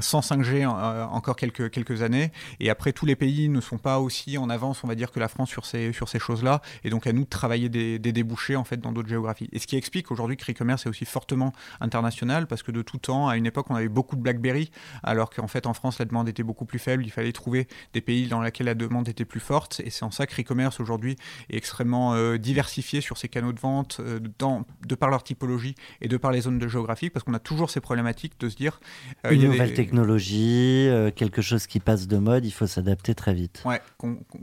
[0.00, 2.32] sans 5G encore quelques, quelques années.
[2.60, 5.20] Et après, tous les pays ne sont pas aussi en avance, on va dire, que
[5.20, 6.60] la France sur ces, sur ces choses-là.
[6.84, 9.48] Et donc, à nous de travailler des, des débouchés, en fait, dans d'autres géographies.
[9.52, 12.98] Et ce qui explique aujourd'hui que est aussi fort fortement international parce que de tout
[12.98, 14.70] temps, à une époque, on avait beaucoup de BlackBerry,
[15.04, 17.04] alors qu'en fait, en France, la demande était beaucoup plus faible.
[17.04, 19.80] Il fallait trouver des pays dans lesquels la demande était plus forte.
[19.84, 21.16] Et c'est en ça que e-commerce aujourd'hui
[21.48, 25.76] est extrêmement euh, diversifié sur ses canaux de vente, euh, dans, de par leur typologie
[26.00, 28.56] et de par les zones de géographique, parce qu'on a toujours ces problématiques de se
[28.56, 28.80] dire.
[29.24, 33.62] Euh, une nouvelle technologie, quelque chose qui passe de mode, il faut s'adapter très vite.
[33.64, 33.80] Ouais,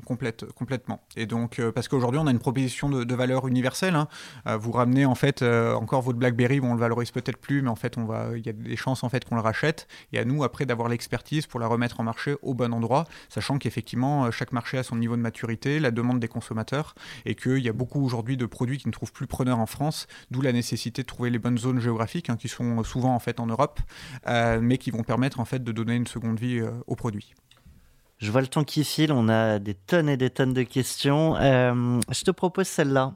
[0.06, 1.02] complète, complètement.
[1.18, 3.96] Et donc, parce qu'aujourd'hui, on a une proposition de, valeur universelle.
[3.96, 4.08] Hein.
[4.58, 7.98] vous ramenez en fait encore votre BlackBerry, on le valorise peut-être plus, mais en fait,
[7.98, 9.88] on va, il y a des chances en fait qu'on le rachète.
[10.14, 13.58] Et à nous après d'avoir l'expertise pour la remettre en marché au bon endroit, sachant
[13.58, 17.60] qu'effectivement euh, chaque marché a son niveau de maturité, la demande des consommateurs, et qu'il
[17.60, 20.52] y a beaucoup aujourd'hui de produits qui ne trouvent plus preneur en France, d'où la
[20.52, 23.80] nécessité de trouver les bonnes zones géographiques hein, qui sont souvent en fait en Europe,
[24.28, 27.34] euh, mais qui vont permettre en fait de donner une seconde vie euh, aux produits.
[28.18, 31.36] Je vois le temps qui file, on a des tonnes et des tonnes de questions.
[31.36, 33.14] je te propose celle-là.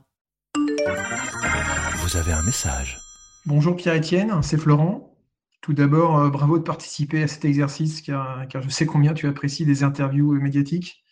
[1.97, 3.02] Vous avez un message.
[3.45, 5.17] Bonjour Pierre-Étienne, c'est Florent.
[5.59, 9.65] Tout d'abord, euh, bravo de participer à cet exercice car, je sais combien tu apprécies
[9.65, 11.03] des interviews euh, médiatiques.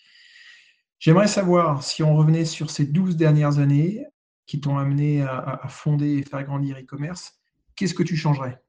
[0.97, 4.05] J'aimerais savoir si on revenait sur ces 12 dernières années
[4.45, 7.37] qui t'ont amené à, fonder et faire grandir e-commerce,
[7.75, 8.61] qu'est-ce que tu changerais?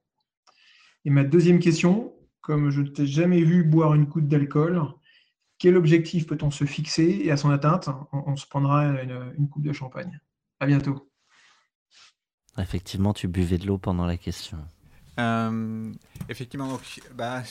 [1.05, 4.83] Et ma deuxième question, comme je ne t'ai jamais vu boire une coupe d'alcool,
[5.59, 7.21] quel objectif peut-on se fixer?
[7.23, 8.87] Et à son atteinte, on, se prendra
[9.39, 10.21] une coupe de champagne
[10.59, 11.12] À bientôt.
[12.59, 14.59] Effectivement, tu buvais de l'eau pendant la question.
[15.21, 15.93] Euh,
[16.29, 16.81] effectivement,
[17.15, 17.43] bah,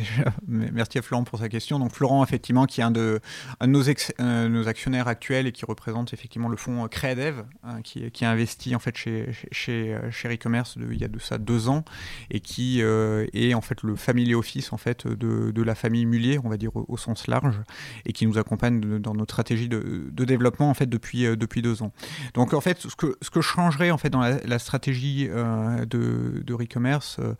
[0.48, 1.78] merci à Florent pour sa question.
[1.78, 3.20] Donc Florent, effectivement, qui est un de,
[3.66, 8.30] nos, euh, nos, actionnaire actuels et qui représente effectivement le fonds Créadev, hein, qui, a
[8.30, 11.84] investi en fait chez chez, chez e-commerce il y a de ça deux ans
[12.30, 16.38] et qui euh, est en fait le family office en fait de, la famille Mullier,
[16.42, 17.60] on va dire au, sens large,
[18.06, 21.92] et qui nous accompagne dans notre stratégie de, développement en fait depuis depuis deux ans.
[22.34, 26.42] Donc en fait, ce que ce que je changerais en fait dans la, stratégie de,
[26.44, 27.34] de e-commerce euh,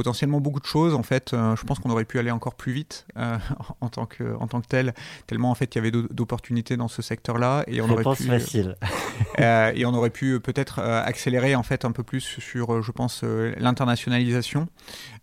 [0.00, 0.94] potentiellement beaucoup de choses.
[0.94, 3.36] En fait, euh, je pense qu'on aurait pu aller encore plus vite euh,
[3.82, 4.94] en, tant que, en tant que tel,
[5.26, 7.64] tellement en fait il y avait d'opportunités dans ce secteur-là.
[7.66, 8.76] Et on aurait pu, facile.
[9.38, 13.24] et on aurait pu peut-être accélérer en fait un peu plus sur, je pense,
[13.58, 14.68] l'internationalisation.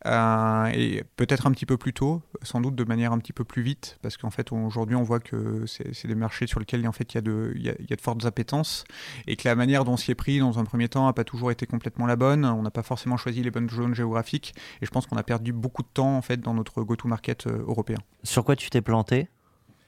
[0.06, 3.64] et peut-être un petit peu plus tôt, sans doute de manière un petit peu plus
[3.64, 7.14] vite, parce qu'en fait aujourd'hui on voit que c'est des marchés sur lesquels en fait
[7.14, 8.84] il y, a de, il, y a, il y a de fortes appétences
[9.26, 11.50] et que la manière dont s'y est pris dans un premier temps n'a pas toujours
[11.50, 12.46] été complètement la bonne.
[12.46, 14.54] On n'a pas forcément choisi les bonnes zones géographiques.
[14.82, 17.64] Et je pense qu'on a perdu beaucoup de temps en fait dans notre go-to-market euh,
[17.68, 17.98] européen.
[18.24, 19.30] Sur quoi tu t'es planté,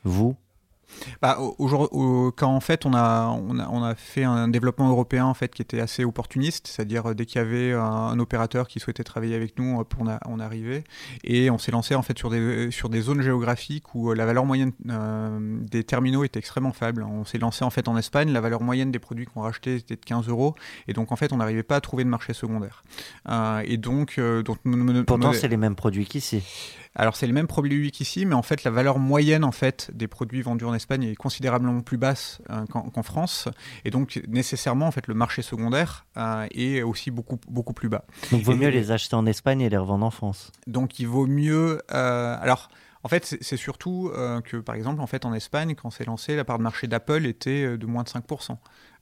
[0.04, 0.36] vous
[1.21, 1.38] bah,
[2.36, 5.54] quand en fait on a, on, a, on a fait un développement européen en fait
[5.54, 9.36] qui était assez opportuniste, c'est-à-dire euh, dès qu'il y avait un, opérateur qui souhaitait travailler
[9.36, 10.84] avec nous, on, a, on arrivait
[11.23, 14.25] et on s'est lancé en fait sur des, sur des zones géographiques où euh, la
[14.25, 17.04] valeur moyenne euh, des terminaux était extrêmement faible.
[17.04, 19.95] On s'est lancé en fait en Espagne, la valeur moyenne des produits qu'on rachetait était
[19.95, 20.56] de 15 euros
[20.88, 22.84] et donc en fait on n'arrivait pas à trouver de marché secondaire.
[23.63, 24.60] et donc, donc
[25.06, 26.43] pourtant c'est les mêmes produits qu'ici.
[26.95, 30.08] Alors c'est le même produit qu'ici, mais en fait la valeur moyenne en fait des
[30.08, 33.47] produits vendus en Espagne est considérablement plus basse euh, qu'en France,
[33.86, 38.06] et donc nécessairement en fait le marché secondaire euh, est aussi beaucoup beaucoup plus bas.
[38.32, 40.52] Donc il vaut mieux les acheter en Espagne et les revendre en France.
[40.67, 41.82] Donc il vaut mieux.
[41.93, 42.69] Euh, alors
[43.04, 46.36] en fait, c'est surtout euh, que, par exemple, en fait, en Espagne, quand c'est lancé,
[46.36, 48.58] la part de marché d'Apple était de moins de 5%.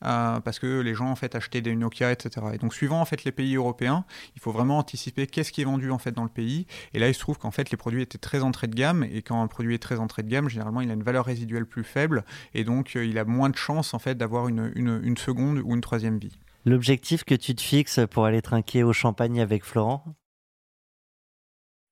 [0.06, 2.48] Euh, parce que les gens en fait achetaient des Nokia, etc.
[2.54, 4.06] Et donc suivant en fait les pays européens,
[4.36, 6.68] il faut vraiment anticiper qu'est-ce qui est vendu en fait dans le pays.
[6.94, 9.22] Et là, il se trouve qu'en fait les produits étaient très entrée de gamme et
[9.22, 11.84] quand un produit est très entrée de gamme, généralement il a une valeur résiduelle plus
[11.84, 15.60] faible et donc il a moins de chances en fait d'avoir une, une, une seconde
[15.60, 16.38] ou une troisième vie.
[16.66, 20.04] L'objectif que tu te fixes pour aller trinquer au champagne avec Florent?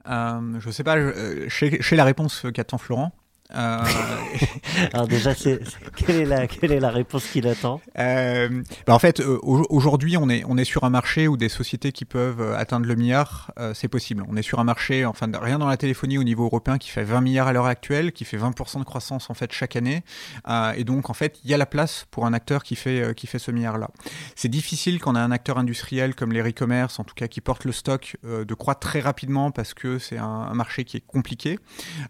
[0.07, 3.11] Euh, je sais pas, je, sais, la réponse qu'attend Florent.
[3.53, 3.79] Euh,
[4.93, 5.61] Alors déjà, quelle,
[6.09, 10.29] est la, quelle est la réponse qu'il attend euh, bah En fait, euh, aujourd'hui, on
[10.29, 13.87] est, on est sur un marché où des sociétés qui peuvent atteindre le milliard, c'est
[13.87, 14.23] possible.
[14.27, 17.03] On est sur un marché, enfin, rien dans la téléphonie au niveau européen qui fait
[17.03, 20.03] 20 milliards à l'heure actuelle, qui fait 20% de croissance en fait chaque année.
[20.75, 23.27] et donc, en fait, il y a la place pour un acteur qui fait, qui
[23.27, 23.89] fait ce milliard-là.
[24.35, 27.41] C'est difficile quand on a un acteur industriel comme les e-commerce, en tout cas qui
[27.41, 31.59] porte le stock, de croître très rapidement parce que c'est un marché qui est compliqué.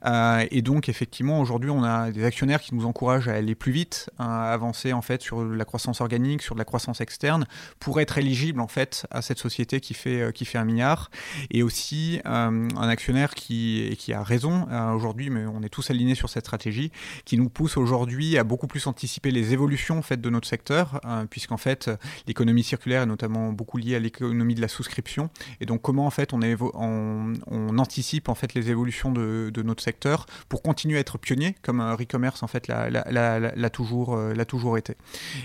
[0.06, 4.10] et donc, effectivement, aujourd'hui, on a des actionnaires qui nous encouragent à aller plus vite,
[4.18, 7.46] à avancer en fait sur la croissance organique, sur de la croissance externe,
[7.80, 11.10] pour être éligible en fait à cette société qui fait euh, qui fait un milliard.
[11.52, 15.90] Et aussi euh, un actionnaire qui qui a raison euh, aujourd'hui, mais on est tous
[15.90, 16.92] alignés sur cette stratégie,
[17.26, 21.02] qui nous pousse aujourd'hui à beaucoup plus anticiper les évolutions en fait de notre secteur,
[21.30, 21.90] puisqu'en fait
[22.28, 25.30] l'économie circulaire est notamment beaucoup liée à l'économie de la souscription.
[25.60, 26.40] Et donc comment en fait on,
[26.74, 31.15] on, on anticipe en fait les évolutions de, de notre secteur pour continuer à être
[31.18, 34.96] pionnier, comme un e-commerce en fait l'a toujours, euh, l'a toujours été.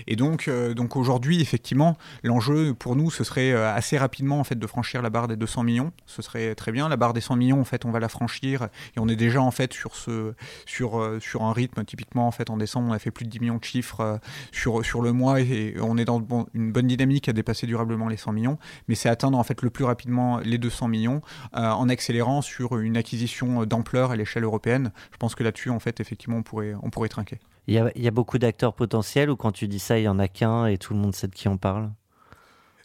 [0.07, 4.43] Et donc, euh, donc aujourd'hui, effectivement, l'enjeu pour nous, ce serait euh, assez rapidement en
[4.43, 5.91] fait de franchir la barre des 200 millions.
[6.05, 6.89] Ce serait très bien.
[6.89, 8.63] La barre des 100 millions, en fait, on va la franchir
[8.95, 10.33] et on est déjà en fait sur ce,
[10.65, 11.83] sur, sur un rythme.
[11.85, 14.19] Typiquement, en fait, en décembre, on a fait plus de 10 millions de chiffres
[14.51, 18.17] sur, sur le mois et on est dans une bonne dynamique à dépasser durablement les
[18.17, 18.57] 100 millions.
[18.87, 21.21] Mais c'est atteindre en fait le plus rapidement les 200 millions
[21.53, 24.91] en accélérant sur une acquisition d'ampleur à l'échelle européenne.
[25.11, 27.39] Je pense que là-dessus, en fait, effectivement, on pourrait, on pourrait trinquer.
[27.67, 30.03] Il y, a, il y a beaucoup d'acteurs potentiels ou quand tu dis ça, il
[30.03, 31.91] y en a qu'un et tout le monde sait de qui on parle?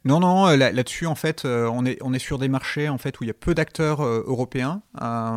[0.07, 2.97] Non, non, euh, là-dessus, en fait, euh, on est, on est sur des marchés en
[2.97, 4.83] fait, où il y a peu d'acteurs euh, européens.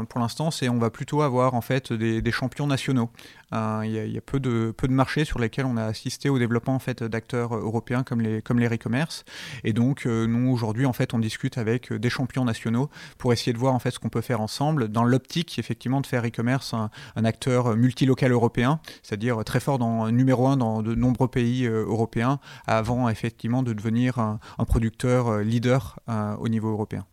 [0.09, 3.09] pour l'instant, c'est on va plutôt avoir en fait, des, des champions nationaux.
[3.53, 6.37] Euh, il y, a peu de, peu de marchés sur lesquels on a assisté au
[6.37, 9.25] développement en fait, d'acteurs euh, européens comme les, comme les e-commerce.
[9.63, 13.53] Et donc, euh, nous, aujourd'hui, en fait, on discute avec des champions nationaux pour essayer
[13.53, 16.73] de voir en fait, ce qu'on peut faire ensemble dans l'optique, effectivement, de faire e-commerce
[16.73, 16.89] un,
[17.25, 23.09] acteur multilocal européen, c'est-à-dire très fort dans numéro un dans de nombreux pays européens, avant,
[23.09, 25.99] effectivement, de devenir un, producteur leader
[26.39, 27.05] au niveau européen.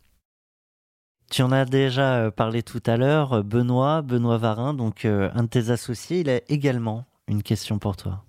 [1.36, 5.28] Tu en as déjà euh, parlé tout à l'heure, euh, Benoît, Benoît Varin, donc euh,
[5.34, 8.24] un de tes associés, il a également une question pour toi.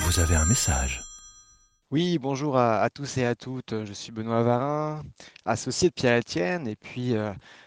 [0.00, 1.00] Vous avez un message.
[1.90, 3.86] Oui, bonjour à, tous et à toutes.
[3.86, 5.02] Je suis Benoît Varin,
[5.46, 7.14] associé de Pierre Etienne et puis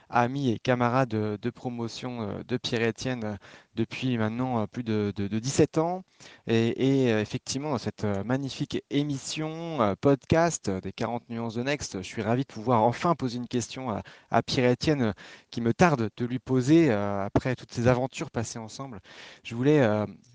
[0.10, 3.38] ami et camarade de, promotion de Pierre Etienne
[3.76, 6.04] depuis maintenant plus de, 17 ans.
[6.48, 12.42] Et, effectivement, dans cette magnifique émission, podcast des 40 nuances de Next, je suis ravi
[12.42, 14.02] de pouvoir enfin poser une question
[14.32, 15.14] à, Pierre-Étienne
[15.52, 19.00] qui me tarde de lui poser après toutes ces aventures passées ensemble.
[19.44, 19.88] Je voulais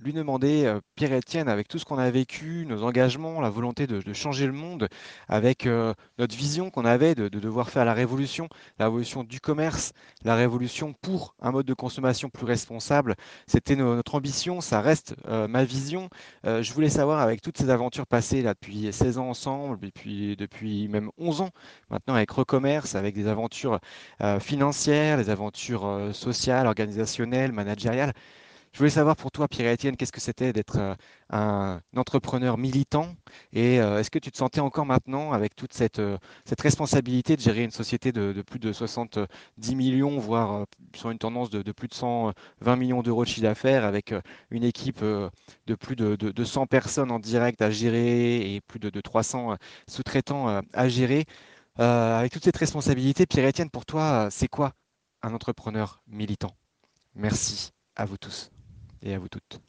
[0.02, 4.46] lui demander, Pierre-Étienne, avec tout ce qu'on a vécu, nos engagements, la volonté de, changer
[4.46, 4.88] le monde,
[5.28, 5.66] avec
[6.18, 8.48] notre vision qu'on avait de devoir faire la révolution,
[8.78, 9.61] la révolution du commerce,
[10.24, 13.14] la révolution pour un mode de consommation plus responsable,
[13.46, 16.08] c'était notre ambition, ça reste euh, ma vision.
[16.46, 20.88] Euh, je voulais savoir, avec toutes ces aventures passées là, depuis 16 ans ensemble, depuis
[20.88, 21.50] même 11 ans
[21.90, 23.80] maintenant avec Recommerce, avec des aventures
[24.22, 28.12] euh, financières, des aventures sociales, organisationnelles, managériales,
[28.72, 30.94] je voulais savoir pour toi, Pierre-Étienne, qu'est-ce que c'était d'être euh,
[31.28, 33.14] un entrepreneur militant
[33.52, 36.16] et euh, est-ce que tu te sentais encore maintenant avec toute cette, euh,
[36.58, 39.28] responsabilité de gérer une société de, plus de 70
[39.76, 40.64] millions, voire
[40.94, 44.14] sur une tendance de, plus de 120 millions d'euros de chiffre d'affaires avec
[44.50, 49.00] une équipe de plus de, de, 100 personnes en direct à gérer et plus de,
[49.00, 49.56] 300
[49.88, 51.24] sous-traitants à gérer.
[51.76, 54.72] Avec toute cette responsabilité, Pierre-Étienne, pour toi, c'est quoi
[55.22, 56.54] un entrepreneur militant?
[57.14, 58.51] Merci à vous tous
[59.02, 59.60] et à vous toutes.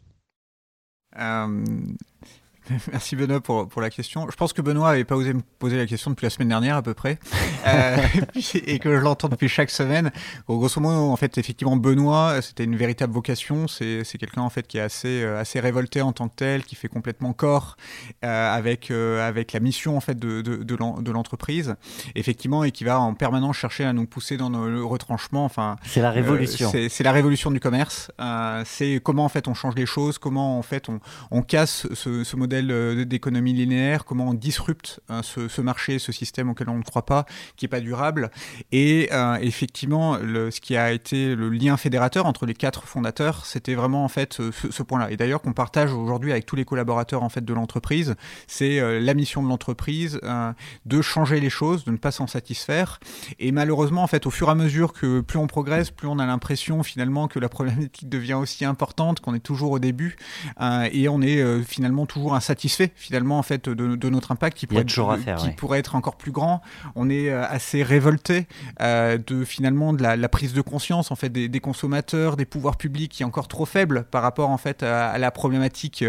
[1.17, 1.63] Euh,
[2.91, 4.27] Merci Benoît pour, pour la question.
[4.29, 6.77] Je pense que Benoît n'avait pas osé me poser la question depuis la semaine dernière
[6.77, 7.19] à peu près,
[7.67, 7.97] euh,
[8.65, 10.11] et que je l'entends depuis chaque semaine.
[10.47, 13.67] grosso modo, en fait, effectivement, Benoît, c'était une véritable vocation.
[13.67, 16.63] C'est, c'est quelqu'un en fait qui est assez, euh, assez révolté en tant que tel,
[16.63, 17.75] qui fait complètement corps
[18.23, 21.75] euh, avec, euh, avec la mission en fait de, de, de, l'entreprise,
[22.15, 25.45] effectivement, et qui va en permanence chercher à nous pousser dans nos retranchements.
[25.45, 26.69] Enfin, c'est la révolution.
[26.71, 28.11] c'est, c'est la révolution du commerce.
[28.65, 30.99] c'est comment en fait on change les choses, comment en fait on,
[31.31, 36.11] on casse ce, ce modèle euh, d'économie linéaire, comment on disrupte hein, ce, marché, ce
[36.11, 37.25] système auquel on ne croit pas,
[37.55, 38.31] qui n'est pas durable.
[38.71, 43.75] Et euh, effectivement, ce qui a été le lien fédérateur entre les quatre fondateurs, c'était
[43.75, 45.11] vraiment en fait ce, point-là.
[45.11, 48.15] Et d'ailleurs qu'on partage aujourd'hui avec tous les collaborateurs en fait de l'entreprise,
[48.47, 50.19] c'est euh, la mission de l'entreprise
[50.85, 52.99] de changer les choses, de ne pas s'en satisfaire.
[53.39, 56.19] Et malheureusement, en fait, au fur et à mesure que plus on progresse, plus on
[56.19, 60.15] a l'impression finalement que la problématique devient aussi importante, qu'on est toujours au début,
[60.91, 64.81] et on est finalement toujours un insatisfait finalement en fait de, notre impact qui, pourrait
[64.81, 66.61] être, qui pourrait être encore plus grand.
[66.95, 68.47] On est assez révolté
[68.79, 73.23] de finalement de la, prise de conscience en fait des, consommateurs, des pouvoirs publics qui
[73.23, 76.03] est encore trop faible par rapport en fait à, la problématique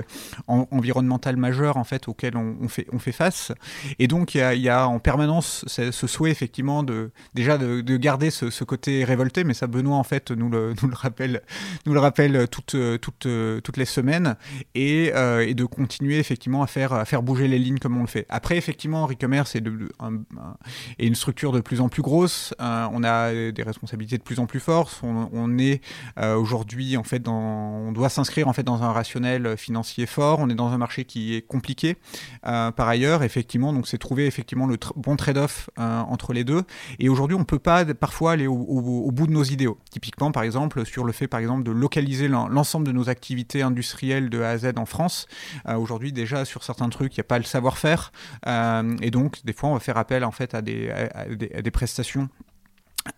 [0.49, 3.53] environnementale majeure en fait auquel on, fait, on fait face.
[3.99, 8.65] Et donc il y a, en permanence ce, souhait effectivement de déjà de, garder ce,
[8.65, 11.43] côté révolté, mais ça Benoît en fait nous le, nous le rappelle,
[11.87, 13.29] nous le rappelle toutes, toutes,
[13.63, 14.37] toutes les semaines
[14.75, 18.01] et, euh, et, de continuer effectivement à faire, à faire bouger les lignes comme on
[18.01, 18.25] le fait.
[18.31, 19.89] Après effectivement e-commerce est, de,
[20.99, 24.47] une structure de plus en plus grosse, euh, on a des responsabilités de plus en
[24.47, 25.83] plus fortes, on, est
[26.19, 30.39] euh, aujourd'hui en fait dans, on doit s'inscrire en fait dans un rationnel financier fort,
[30.41, 31.97] on est dans un marché qui est compliqué
[32.43, 36.63] par ailleurs effectivement donc c'est trouver effectivement le bon trade-off entre les deux
[36.99, 39.79] et aujourd'hui on peut pas parfois aller au, bout de nos idéaux.
[39.91, 44.31] Typiquement par exemple sur le fait par exemple de localiser l'ensemble de nos activités industrielles
[44.31, 45.27] de A à Z en France.
[45.69, 48.13] Euh, aujourd'hui déjà sur certains trucs il n'y a pas le savoir-faire.
[48.47, 51.71] Euh, et donc des fois on va faire appel en fait à des, à des
[51.71, 52.29] prestations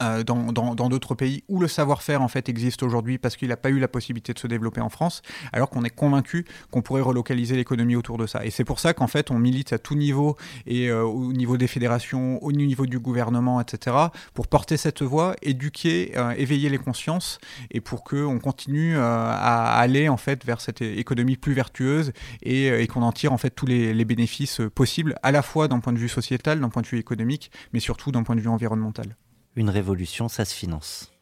[0.02, 3.70] euh, dans d'autres pays où le savoir-faire en fait existe aujourd'hui parce qu'il n'a pas
[3.70, 5.22] eu la possibilité de se développer en France,
[5.52, 8.44] alors qu'on est convaincu qu'on pourrait relocaliser l'économie autour de ça.
[8.44, 11.56] Et c'est pour ça qu'en fait on milite à tout niveau et euh, au niveau
[11.56, 13.96] des fédérations, au niveau du gouvernement, etc.
[14.34, 17.38] pour porter cette voix, éduquer, euh, éveiller les consciences
[17.70, 22.12] et pour qu'on continue à aller en fait vers cette économie plus vertueuse
[22.42, 25.92] et, qu'on en tire en fait tous les bénéfices possibles, à la fois d'un point
[25.92, 29.16] de vue sociétal, d'un point de vue économique, mais surtout d'un point de vue environnemental
[29.56, 31.15] une révolution, ça se finance.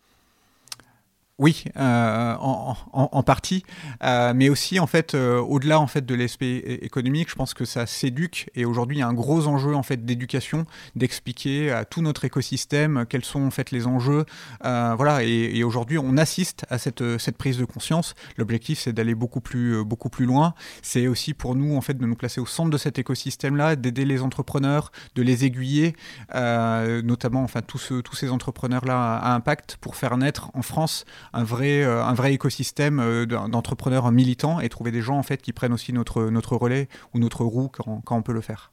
[1.41, 3.65] Oui, euh, en, partie,
[4.05, 7.65] euh, mais aussi en fait, euh, au-delà en fait de l'aspect économique, je pense que
[7.65, 10.65] ça s'éduque et aujourd'hui il y a un gros enjeu en fait d'éducation,
[10.95, 14.27] d'expliquer à tout notre écosystème quels sont en fait les enjeux,
[14.63, 15.25] voilà.
[15.25, 17.03] Et, aujourd'hui on assiste à cette,
[17.37, 18.15] prise de conscience.
[18.37, 20.55] L'objectif c'est d'aller beaucoup plus beaucoup plus loin.
[20.83, 24.05] C'est aussi pour nous en fait de nous placer au centre de cet écosystème-là, d'aider
[24.05, 25.97] les entrepreneurs, de les aiguiller,
[26.33, 31.05] notamment enfin tous tous ces entrepreneurs-là à impact pour faire naître en France
[31.35, 35.43] un vrai, euh, un vrai écosystème euh, d'entrepreneurs militants et trouver des gens en fait
[35.43, 38.73] qui prennent aussi notre, notre relais ou notre roue quand, quand on peut le faire.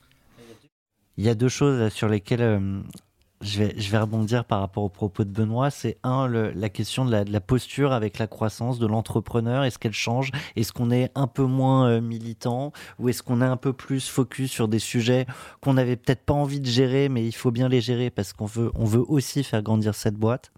[1.18, 2.82] Il y a deux choses sur lesquelles euh,
[3.42, 5.72] je vais, je vais rebondir par rapport aux propos de Benoît.
[5.72, 9.64] C'est un, la question de la, posture avec la croissance de l'entrepreneur.
[9.64, 10.32] Est-ce qu'elle change?
[10.56, 12.72] Est-ce qu'on est un peu moins militant?
[13.00, 15.26] Ou est-ce qu'on est un peu plus focus sur des sujets
[15.60, 18.46] qu'on n'avait peut-être pas envie de gérer, mais il faut bien les gérer parce qu'on
[18.46, 20.52] veut, on veut aussi faire grandir cette boîte?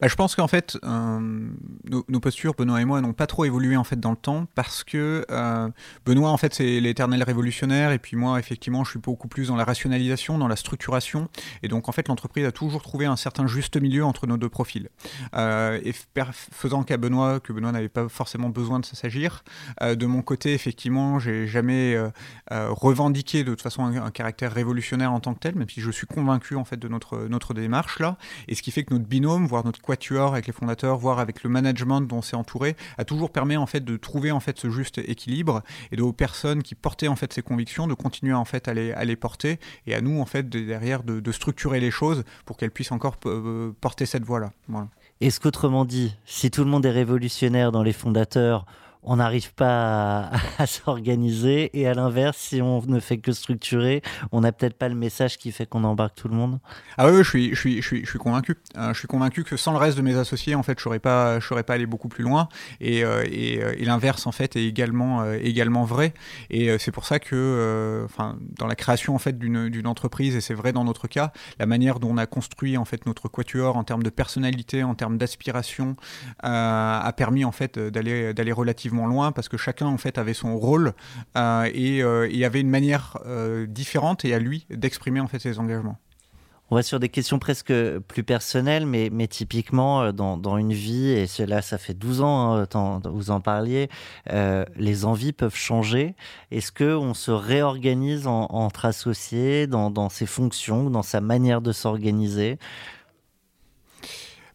[0.00, 1.50] Bah, je pense qu'en fait, euh,
[2.08, 4.84] nos, postures, Benoît et moi, n'ont pas trop évolué en fait dans le temps parce
[4.84, 5.68] que euh,
[6.06, 9.56] Benoît, en fait, c'est l'éternel révolutionnaire et puis moi, effectivement, je suis beaucoup plus dans
[9.56, 11.28] la rationalisation, dans la structuration.
[11.62, 14.48] Et donc, en fait, l'entreprise a toujours trouvé un certain juste milieu entre nos deux
[14.48, 14.88] profils.
[15.34, 15.94] Euh, et
[16.52, 19.44] faisant qu'à Benoît, que Benoît n'avait pas forcément besoin de s'agir,
[19.80, 21.96] de mon côté, effectivement, j'ai jamais
[22.50, 25.90] revendiqué de toute façon un, un, caractère révolutionnaire en tant que tel, même si je
[25.90, 28.16] suis convaincu en fait de notre notre démarche là.
[28.48, 31.42] Et ce qui fait que notre binôme, voire notre quatuor avec les fondateurs, voire avec
[31.42, 34.56] le management dont on s'est entouré, a toujours permis en fait de trouver en fait
[34.58, 38.34] ce juste équilibre et de aux personnes qui portaient en fait ces convictions de continuer
[38.34, 42.24] en fait à les, porter et à nous en fait derrière de, structurer les choses
[42.44, 44.52] pour qu'elles puissent encore euh, porter cette voie là.
[44.68, 44.88] Voilà.
[45.20, 48.64] Est-ce qu'autrement dit, si tout le monde est révolutionnaire dans les fondateurs,
[49.02, 51.70] on n'arrive pas à, s'organiser.
[51.78, 55.38] Et à l'inverse, si on ne fait que structurer, on n'a peut-être pas le message
[55.38, 56.58] qui fait qu'on embarque tout le monde.
[56.98, 58.56] Ah oui, je suis, je suis, je suis, je suis convaincu.
[58.76, 60.98] Euh, je suis convaincu que sans le reste de mes associés, en fait, je serais
[60.98, 62.48] pas, pas allé beaucoup plus loin.
[62.80, 66.14] Et, euh, euh, et, l'inverse, en fait, est également, également vrai.
[66.50, 68.06] Et c'est pour ça que,
[68.58, 71.98] dans la création en fait d'une entreprise, et c'est vrai dans notre cas, la manière
[71.98, 75.96] dont on a construit en fait notre quatuor en termes de personnalité, en termes d'aspiration,
[76.42, 78.52] a permis en fait d'aller d'aller
[79.06, 80.92] loin parce que chacun en fait avait son rôle
[81.36, 85.28] euh, et, euh, il y avait une manière euh, différente et à lui d'exprimer en
[85.28, 85.98] fait ses engagements.
[86.72, 87.72] On va sur des questions presque
[88.06, 92.64] plus personnelles, mais, mais typiquement dans, dans une vie, et cela ça fait 12 ans,
[92.74, 93.88] hein, vous en parliez,
[94.76, 96.14] les envies peuvent changer.
[96.52, 102.56] Est-ce qu'on se réorganise entre associés dans, dans ses fonctions, dans sa manière de s'organiser?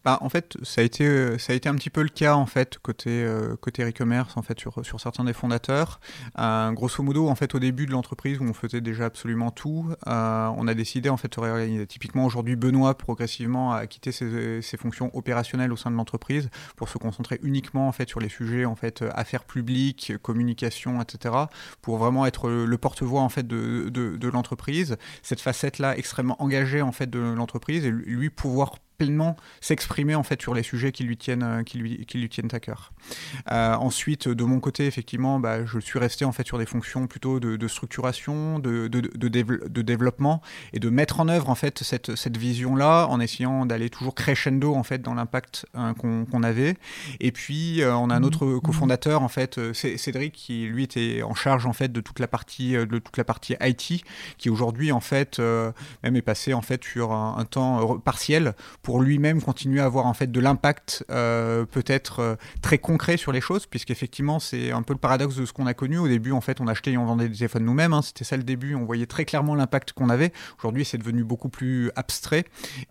[0.06, 2.36] Bah, en fait, ça a été euh, ça a été un petit peu le cas
[2.36, 5.98] en fait côté euh, côté e-commerce en fait sur sur certains des fondateurs.
[6.38, 9.92] Euh, grosso modo, en fait, au début de l'entreprise où on faisait déjà absolument tout,
[10.06, 11.88] on a décidé en fait de se réorganiser.
[11.88, 16.88] Typiquement aujourd'hui, Benoît progressivement a quitté ses, ses, fonctions opérationnelles au sein de l'entreprise pour
[16.88, 21.34] se concentrer uniquement en fait sur les sujets en fait affaires publiques, communication, etc.
[21.82, 24.98] Pour vraiment être le, porte-voix en fait de, de, de l'entreprise.
[25.22, 30.22] Cette facette là extrêmement engagée en fait de l'entreprise et lui pouvoir pleinement s'exprimer en
[30.22, 32.92] fait sur les sujets qui lui tiennent, qui lui, qui lui tiennent à cœur.
[33.50, 37.40] ensuite, de mon côté, effectivement, bah, je suis resté en fait sur des fonctions plutôt
[37.40, 40.40] de, structuration, de, de, de, développement
[40.72, 44.74] et de mettre en œuvre en fait cette, cette vision-là en essayant d'aller toujours crescendo
[44.74, 45.66] en fait dans l'impact
[46.00, 46.76] qu'on avait.
[47.20, 48.60] Et puis, on a un autre mmh.
[48.60, 52.72] cofondateur en fait, Cédric, qui lui était en charge en fait de toute la partie
[52.72, 54.04] de toute la partie IT,
[54.38, 55.40] qui aujourd'hui en fait
[56.02, 58.54] même est passé en fait sur un, temps partiel
[58.86, 63.32] pour lui-même continuer à avoir en fait de l'impact euh, peut-être euh, très concret sur
[63.32, 65.98] les choses, puisqu'effectivement c'est un peu le paradoxe de ce qu'on a connu.
[65.98, 67.92] Au début, en fait, on achetait et on vendait des téléphones nous-mêmes.
[67.92, 68.02] Hein.
[68.02, 68.76] C'était ça le début.
[68.76, 70.32] On voyait très clairement l'impact qu'on avait.
[70.60, 72.44] Aujourd'hui, c'est devenu beaucoup plus abstrait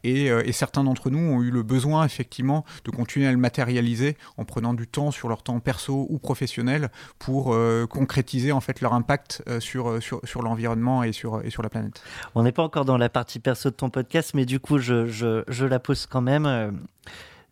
[0.03, 3.37] et, euh, et certains d'entre nous ont eu le besoin effectivement de continuer à le
[3.37, 6.89] matérialiser en prenant du temps sur leur temps perso ou professionnel
[7.19, 7.55] pour
[7.89, 12.03] concrétiser en fait leur impact sur, sur, sur l'environnement et sur, et sur la planète.
[12.33, 15.07] On n'est pas encore dans la partie perso de ton podcast, mais du coup, je,
[15.07, 16.79] je, je pose quand même.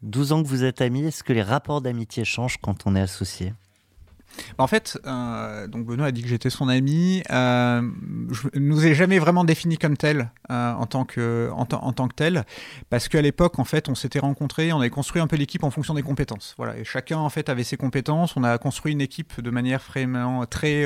[0.01, 2.95] 12 euh, ans que vous êtes amis, est-ce que les rapports d'amitié changent quand on
[2.95, 3.53] est associé?
[4.57, 7.21] En fait, euh, donc Benoît a dit que j'étais son ami.
[7.29, 7.87] Euh,
[8.31, 12.07] je ne nous ai jamais vraiment défini comme tel en, tant que, en, en, tant
[12.07, 12.43] que tel,
[12.89, 15.69] parce qu'à l'époque, en fait, on s'était rencontrés, on avait construit un peu l'équipe en
[15.69, 16.55] fonction des compétences.
[16.57, 18.35] Voilà, et chacun en fait avait ses compétences.
[18.35, 20.83] On a construit une équipe de manière vraiment très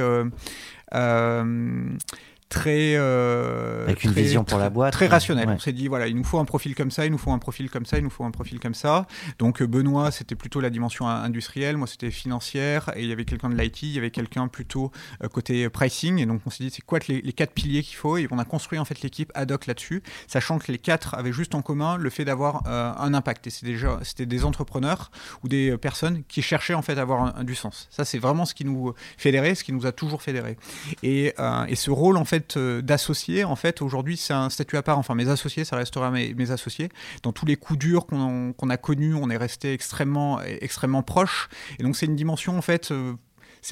[2.49, 6.15] très euh, avec une vision pour la boîte très rationnel on s'est dit voilà il
[6.15, 8.09] nous faut un profil comme ça il nous faut un profil comme ça il nous
[8.09, 9.05] faut un profil comme ça.
[9.39, 11.77] Donc euh, Benoît c'était plutôt la dimension industrielle.
[11.77, 12.91] Moi c'était financière.
[12.95, 14.91] Et il y avait quelqu'un de l'IT il y avait quelqu'un plutôt
[15.23, 16.19] euh, côté pricing.
[16.19, 18.17] Et donc on s'est dit c'est quoi les, les, quatre piliers qu'il faut?
[18.17, 21.33] Et on a construit en fait l'équipe ad hoc là-dessus sachant que les quatre avaient
[21.33, 23.47] juste en commun le fait d'avoir un impact.
[23.47, 25.11] Et c'est déjà c'était des entrepreneurs
[25.43, 27.87] ou des personnes qui cherchaient en fait à avoir un, du sens.
[27.91, 30.57] Ça c'est vraiment ce qui nous fédérait ce qui nous a toujours fédéré
[31.03, 31.33] et,
[31.67, 34.97] et ce rôle en fait euh, d'associés, en fait, aujourd'hui, c'est un statut à part.
[34.97, 36.89] Enfin, mes associés, ça restera mes, associés.
[37.23, 41.49] Dans tous les coups durs qu'on a connus, on est resté extrêmement, extrêmement proches.
[41.79, 43.13] Et donc, c'est une dimension, en fait, euh,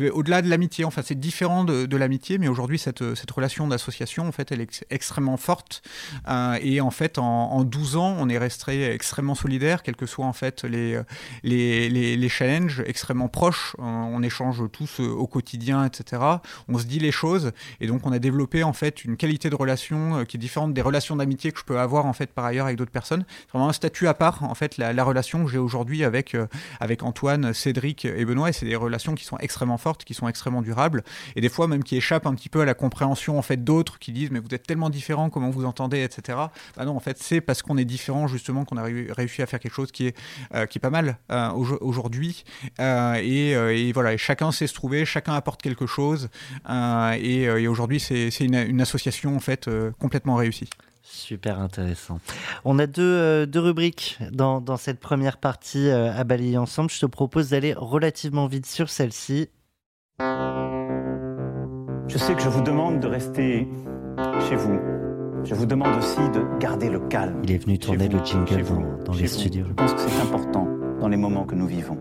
[0.02, 0.86] au-delà de l'amitié.
[0.86, 4.86] Enfin, c'est différent de, l'amitié, mais aujourd'hui, cette, cette relation d'association, en fait, elle est
[4.90, 5.82] extrêmement forte.
[6.28, 10.26] Euh, et en fait, en, 12 ans, on est resté extrêmement solidaire, quels que soient
[10.26, 11.00] en fait les,
[11.44, 13.76] les, les, challenges, extrêmement proches.
[13.80, 16.22] on échange tous euh, au quotidien, etc.
[16.68, 19.56] On se dit les choses, et donc on a développé en fait une qualité de
[19.56, 22.46] relation euh, qui est différente des relations d'amitié que je peux avoir en fait par
[22.46, 23.26] ailleurs avec d'autres personnes.
[23.30, 26.36] C'est vraiment un statut à part en fait la, la relation que j'ai aujourd'hui avec
[26.80, 30.28] avec Antoine, Cédric et Benoît, et c'est des relations qui sont extrêmement fortes, qui sont
[30.28, 31.04] extrêmement durables,
[31.36, 34.00] et des fois même qui échappent un petit peu à la compréhension en fait d'autres
[34.00, 36.38] qui disent mais vous êtes tellement différents, comment vous entendez, etc.
[36.76, 39.60] Bah non, en fait c'est parce qu'on est différent justement qu'on a réussi à faire
[39.60, 40.16] quelque chose qui est
[40.54, 42.44] euh, qui est pas mal euh, aujourd'hui,
[42.80, 46.30] euh, et, voilà, chacun sait se trouver, chacun apporte quelque chose,
[46.70, 49.70] et, aujourd'hui c'est une, une, association en fait
[50.00, 50.70] complètement réussie.
[51.04, 52.20] Super intéressant.
[52.64, 56.90] On a deux, deux rubriques dans, dans, cette première partie à balayer ensemble.
[56.90, 59.50] Je te propose d'aller relativement vite sur celle-ci.
[60.20, 63.68] Je sais que je vous demande de rester
[64.48, 64.80] chez vous.
[65.44, 67.42] Je vous demande aussi de garder le calme.
[67.44, 68.64] Il est venu tourner le jingle
[69.04, 69.66] dans, les studios.
[69.68, 70.68] Je pense que c'est important
[71.00, 71.98] dans les moments que nous vivons.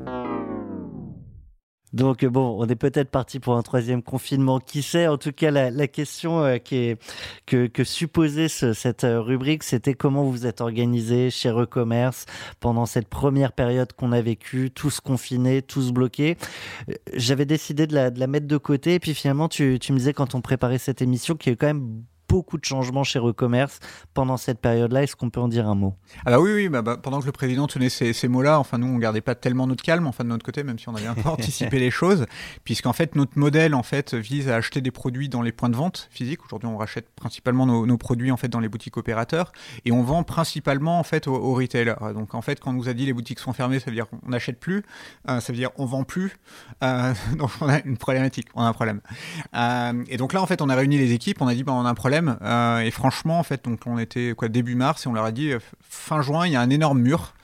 [1.95, 4.59] Donc bon, on est peut-être parti pour un troisième confinement.
[4.59, 7.03] Qui sait En tout cas, la, question euh, qui est,
[7.47, 12.27] que, que supposait cette euh, rubrique, c'était comment vous êtes organisé chez Recommerce
[12.59, 16.37] pendant cette première période qu'on a vécue, tous confinés, tous bloqués.
[16.89, 18.95] Euh, j'avais décidé de la, de la, mettre de côté.
[18.95, 21.57] Et puis finalement, tu, tu me disais quand on préparait cette émission qu'il y a
[21.57, 22.03] quand même
[22.35, 23.79] beaucoup de changements chez Recommerce
[24.13, 25.05] pendant cette période-là.
[25.05, 25.95] Est-ce qu'on peut en dire un mot?
[26.27, 28.77] Ah bah oui, oui bah, bah, pendant que le président tenait ces, ces mots-là, enfin
[28.77, 31.07] nous on gardait pas tellement notre calme, enfin de notre côté, même si on avait
[31.07, 32.27] un peu anticipé les choses,
[32.65, 35.77] puisqu'en fait notre modèle en fait vise à acheter des produits dans les points de
[35.77, 36.45] vente physiques.
[36.45, 39.53] Aujourd'hui on rachète principalement nos, nos, produits en fait dans les boutiques opérateurs
[39.85, 41.95] et on vend principalement en fait aux, aux retailers.
[42.15, 44.09] Donc en fait quand on nous a dit les boutiques sont fermées, ça veut dire
[44.09, 44.83] qu'on n'achète plus,
[45.29, 46.33] euh, ça veut dire on vend plus.
[46.83, 49.03] Euh, donc on a une problématique, on a un problème.
[49.55, 51.73] Euh, et donc là en fait on a réuni les équipes, on a dit bah,
[51.75, 55.09] on a un problème euh, et franchement, en fait, donc on était début mars et
[55.09, 57.35] on leur a dit euh, fin juin, il y a un énorme mur.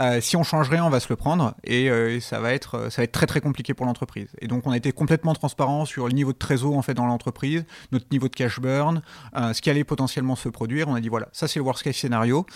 [0.00, 1.86] Euh, si on change rien, on va se le prendre et,
[2.20, 4.28] ça va être ça va être très très compliqué pour l'entreprise.
[4.40, 7.06] Et donc on a été complètement transparent sur le niveau de trésor en fait dans
[7.06, 9.02] l'entreprise, notre niveau de cash burn,
[9.34, 10.88] ce qui allait potentiellement se produire.
[10.88, 12.46] On a dit voilà, ça c'est le worst case scénario.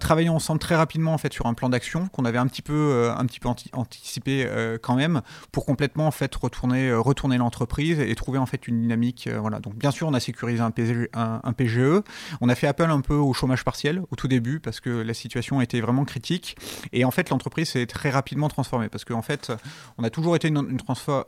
[0.00, 3.12] travaillons ensemble très rapidement en fait sur un plan d'action qu'on avait un petit peu
[3.16, 4.48] un petit peu anticipé
[4.82, 9.28] quand même pour complètement en fait retourner retourner l'entreprise et trouver en fait une dynamique.
[9.40, 9.60] voilà.
[9.60, 10.72] Donc bien sûr on a sécurisé un,
[11.14, 12.02] un un, PGE.
[12.40, 15.14] On a fait appel un peu au chômage partiel au tout début parce que la
[15.14, 16.53] situation était vraiment critique.
[16.54, 16.88] Public.
[16.92, 19.52] Et en fait, l'entreprise s'est très rapidement transformée parce qu'en fait,
[19.98, 20.78] on a toujours été une, une,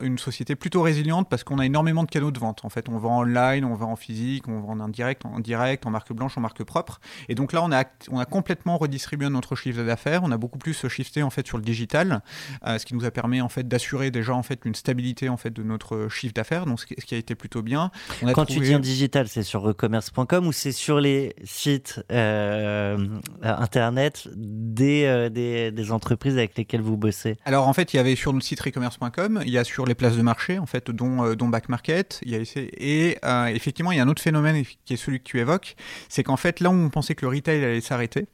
[0.01, 2.63] une société plutôt résiliente parce qu'on a énormément de canaux de vente.
[2.63, 5.85] En fait, on vend online, on vend en physique, on vend en indirect, en direct,
[5.85, 6.99] en marque blanche, en marque propre.
[7.29, 10.21] Et donc là, on a, on a complètement redistribué notre chiffre d'affaires.
[10.23, 12.21] On a beaucoup plus shifté en fait sur le digital,
[12.65, 15.37] euh, ce qui nous a permis en fait d'assurer déjà en fait une stabilité en
[15.37, 16.65] fait de notre chiffre d'affaires.
[16.65, 17.91] Donc ce qui, a été plutôt bien.
[18.21, 22.97] On a Quand tu dis digital, c'est sur recommerce.com ou c'est sur les sites euh,
[23.41, 28.15] internet des, euh, des, entreprises avec lesquelles vous bossez Alors en fait, il y avait
[28.15, 31.33] sur le site recommerce.com, il y a sur les places de marché en fait, dont,
[31.35, 32.39] dont Back Market, il y a,
[32.77, 33.17] et
[33.55, 35.75] effectivement, il y a un autre phénomène qui est celui que tu évoques,
[36.09, 38.27] c'est qu'en fait, là où on pensait que le retail allait s'arrêter,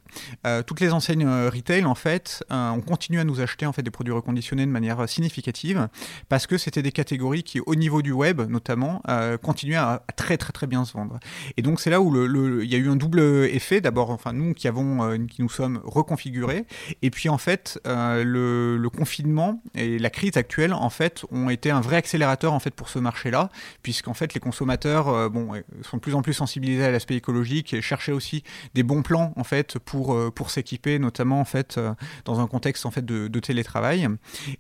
[0.45, 3.73] euh, toutes les enseignes euh, retail, en fait, euh, ont continué à nous acheter en
[3.73, 5.87] fait, des produits reconditionnés de manière significative
[6.29, 9.01] parce que c'était des catégories qui, au niveau du web notamment,
[9.41, 11.19] continuaient à, très très très bien se vendre.
[11.57, 13.19] Et donc, c'est là où il le, y a eu un double
[13.51, 13.81] effet.
[13.81, 16.62] D'abord, enfin, nous qui, avons, qui nous sommes reconfigurés,
[17.01, 21.71] et puis en fait, le, le, confinement et la crise actuelle, en fait, ont été
[21.71, 23.49] un vrai accélérateur en fait, pour ce marché-là,
[23.81, 25.51] puisqu'en fait, les consommateurs bon,
[25.81, 28.43] sont de plus en plus sensibilisés à l'aspect écologique et cherchaient aussi
[28.73, 31.93] des bons plans en fait, pour euh, pour, s'équiper, notamment en fait, euh,
[32.25, 34.07] dans un contexte en fait, de, télétravail.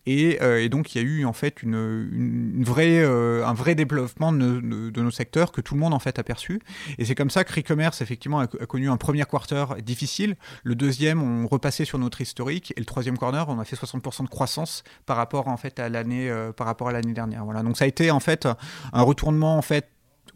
[0.07, 4.31] Euh, et, donc il y a eu en fait une, une vraie, un vrai développement
[4.31, 6.59] de, nos secteurs que tout le monde en fait a perçu.
[6.97, 10.35] Et c'est comme ça que e-commerce effectivement a, connu un premier quarter difficile.
[10.63, 12.73] Le deuxième, on repassait sur notre historique.
[12.75, 15.89] Et le troisième quarter, on a fait 60% de croissance par rapport en fait à
[15.89, 17.45] l'année par rapport à l'année dernière.
[17.45, 17.63] Voilà.
[17.63, 18.47] Donc ça a été en fait
[18.91, 19.89] un retournement en fait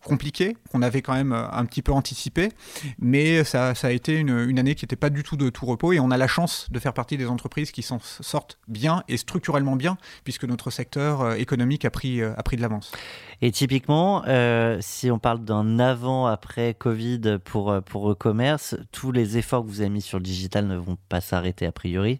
[0.07, 2.49] compliqué, qu'on avait quand même euh, un petit peu anticipé,
[2.97, 5.91] mais ça, ça a été une, année qui n'était pas du tout de tout repos,
[5.91, 9.17] et on a la chance de faire partie des entreprises qui s'en sortent bien et
[9.17, 12.91] structurellement bien, puisque notre secteur euh, économique a pris, euh, a pris de l'avance.
[13.41, 14.23] Et typiquement,
[14.79, 19.91] si on parle d'un avant-après Covid pour, pour e-commerce, tous les efforts que vous avez
[19.91, 22.19] mis sur le digital ne vont pas s'arrêter a priori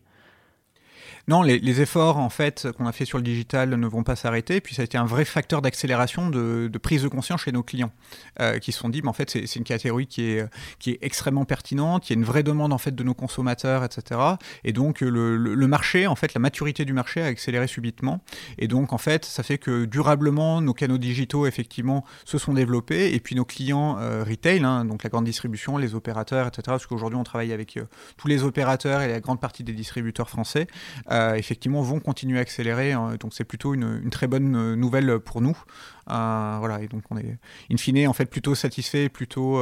[1.30, 4.62] non, les, efforts en fait qu'on a fait sur le digital ne vont pas s'arrêter.
[4.62, 7.92] Puis ça a été un vrai facteur d'accélération de, prise de conscience chez nos clients,
[8.40, 10.46] euh, qui se sont dit, mais en fait c'est une catégorie qui est
[10.80, 14.22] qui extrêmement pertinente, y a une vraie demande en fait de nos consommateurs, etc.
[14.64, 18.24] Et donc le, marché, en fait, la maturité du marché a accéléré subitement.
[18.58, 23.14] Et donc en fait, ça fait que durablement nos canaux digitaux effectivement se sont développés.
[23.14, 26.64] Et puis nos clients euh, retail, hein, donc la grande distribution, les opérateurs, etc.
[26.68, 27.84] Parce qu'aujourd'hui on travaille avec euh,
[28.16, 30.68] tous les opérateurs et la grande partie des distributeurs français.
[31.36, 32.94] Effectivement vont continuer à accélérer.
[32.94, 33.16] Hein.
[33.20, 35.58] donc c'est plutôt une, très bonne euh, nouvelle pour nous.
[36.10, 37.38] Euh, voilà, et donc on est
[37.72, 39.62] in fine en fait plutôt satisfait, plutôt,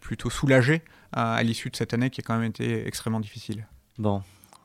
[0.00, 0.82] plutôt soulagé
[1.12, 3.66] à l'issue de cette année qui a quand même été extrêmement difficile.
[3.98, 4.22] Bon,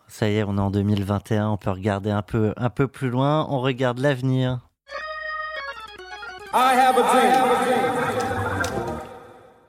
[0.08, 3.10] ça y est, on est en 2021, on peut regarder un peu, un peu plus
[3.10, 4.60] loin, on regarde l'avenir.
[6.54, 8.31] I have a dream.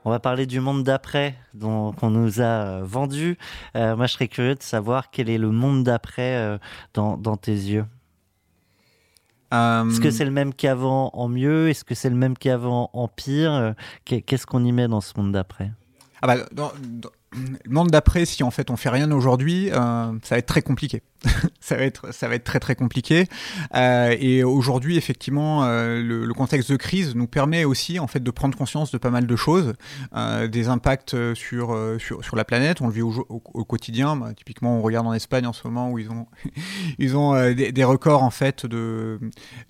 [0.05, 3.37] On va parler du monde d'après qu'on nous a euh, vendu.
[3.75, 6.57] Euh, moi, je serais curieux de savoir quel est le monde d'après euh,
[6.93, 7.85] dans, tes yeux.
[9.51, 11.69] Est-ce que c'est le même qu'avant en mieux?
[11.69, 13.75] Est-ce que c'est le même qu'avant en pire?
[14.05, 15.71] Qu'est-ce qu'on y met dans ce monde d'après?
[16.23, 20.47] Ah bah, le monde d'après, si en fait on fait rien aujourd'hui, ça va être
[20.47, 21.03] très compliqué.
[21.59, 23.27] ça va être ça va être très très compliqué.
[23.75, 28.31] Euh, et aujourd'hui, effectivement, euh, le, contexte de crise nous permet aussi en fait de
[28.31, 29.73] prendre conscience de pas mal de choses,
[30.15, 32.81] euh, des impacts sur, sur la planète.
[32.81, 34.15] On le vit au, quotidien.
[34.15, 36.25] Bah, typiquement, on regarde en Espagne en ce moment où ils ont
[36.99, 39.19] ils ont des, records en fait de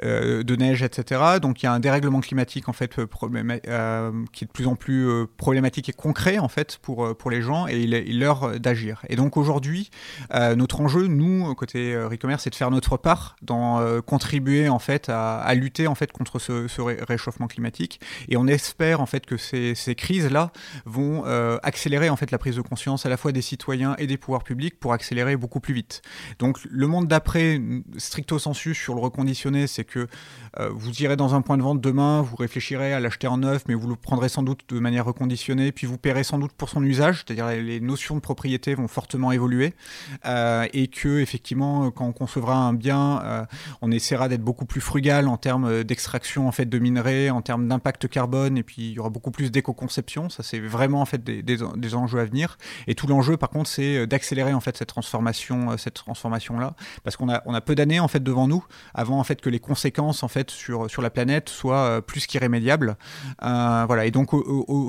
[0.02, 1.40] de neige, etc.
[1.42, 5.08] Donc il y a un dérèglement climatique en fait qui est de plus en plus
[5.38, 9.04] problématique et concret en fait pour pour les gens et il est l'heure d'agir.
[9.10, 9.90] Et donc aujourd'hui,
[10.32, 14.80] notre enjeu, nous côté euh, e-commerce, c'est de faire notre part dans euh, contribuer en
[14.80, 18.00] fait à, lutter en fait contre ce, réchauffement climatique.
[18.30, 20.52] Et on espère en fait que ces, crises-là
[20.86, 24.08] vont euh, accélérer en fait la prise de conscience à la fois des citoyens et
[24.08, 26.02] des pouvoirs publics pour accélérer beaucoup plus vite.
[26.40, 27.62] Donc le monde d'après,
[27.98, 30.08] stricto sensu sur le reconditionné, c'est que
[30.72, 33.74] vous irez dans un point de vente demain, vous réfléchirez à l'acheter en neuf, mais
[33.74, 36.84] vous le prendrez sans doute de manière reconditionnée, puis vous paierez sans doute pour son
[36.84, 39.74] usage, c'est-à-dire les notions de propriété vont fortement évoluer,
[40.26, 43.44] et que effectivement, quand on concevra un bien, euh,
[43.82, 47.42] on essaiera d'être beaucoup plus frugal en termes euh, d'extraction en fait de minerais, en
[47.42, 50.30] termes d'impact carbone, et puis il y aura beaucoup plus d'éco-conception.
[50.30, 52.58] Ça, c'est vraiment en fait des, enjeux à venir.
[52.86, 56.76] Et tout l'enjeu, par contre, c'est euh, d'accélérer en fait cette transformation, cette transformation là,
[57.04, 58.64] parce qu'on a on a peu d'années en fait devant nous
[58.94, 62.96] avant en fait que les conséquences en fait sur sur la planète soient plus qu'irrémédiables.
[63.42, 64.06] voilà.
[64.06, 64.32] Et donc,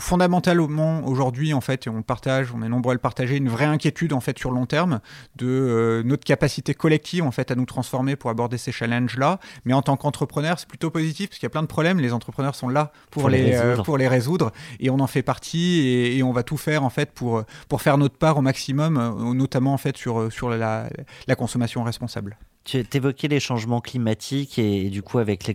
[0.01, 3.65] fondamentalement aujourd'hui en fait, et on partage, on est nombreux à le partager, une vraie
[3.65, 5.01] inquiétude en fait sur long terme
[5.37, 6.34] de notre capacité
[6.75, 9.39] collective en fait à nous transformer pour aborder ces challenges-là.
[9.65, 12.01] Mais en tant qu'entrepreneur, c'est plutôt positif parce qu'il y a plein de problèmes.
[12.01, 13.83] Les entrepreneurs sont là pour, Pour les les, euh, résoudre.
[13.85, 16.91] pour les résoudre et on en fait partie et, et on va tout faire en
[16.91, 20.89] fait pour, pour faire notre part au maximum, euh, notamment en fait sur, sur la,
[21.27, 22.39] la consommation responsable.
[22.65, 25.47] Tu évoquais les changements climatiques et, et du coup avec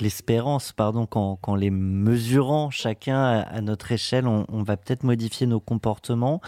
[0.00, 5.02] l'espérance, pardon, qu'en qu'en les mesurant chacun à, à notre échelle, on, on va peut-être
[5.02, 6.40] modifier nos comportements.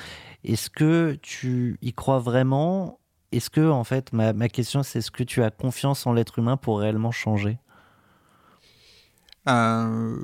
[0.45, 2.99] Est-ce que tu y crois vraiment
[3.33, 6.57] Est-ce que, en fait, ma, question c'est est-ce que tu as confiance en l'être humain
[6.57, 7.59] pour réellement changer?
[9.49, 10.16] Euh,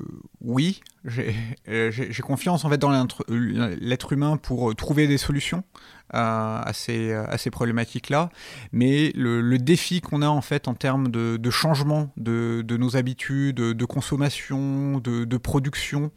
[0.43, 1.35] oui, j'ai
[1.69, 2.91] euh, j'ai- confiance en fait dans
[3.29, 5.65] l'être humain pour trouver des solutions
[6.11, 8.31] à ces, problématiques-là.
[8.73, 13.85] Mais le, défi qu'on a en fait en termes de, changement de, nos habitudes, de
[13.85, 16.11] consommation, de, production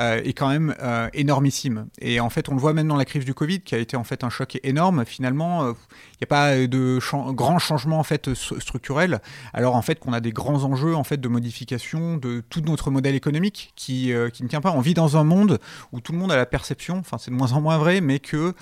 [0.00, 1.86] euh, est quand même euh, énormissime.
[2.00, 3.96] Et en fait, on le voit même dans la crise du Covid, qui a été
[3.96, 5.04] en fait un choc énorme.
[5.04, 5.72] Finalement, euh,
[6.14, 9.20] il n'y a pas de chan- grand changement en fait stru- structurel.
[9.52, 12.90] Alors en fait, qu'on a des grands enjeux en fait de modification de tout notre
[12.90, 14.72] modèle économique qui, euh, qui ne tient pas.
[14.72, 15.58] On vit dans un monde
[15.92, 18.18] où tout le monde a la perception, enfin c'est de moins en moins vrai, mais
[18.18, 18.54] que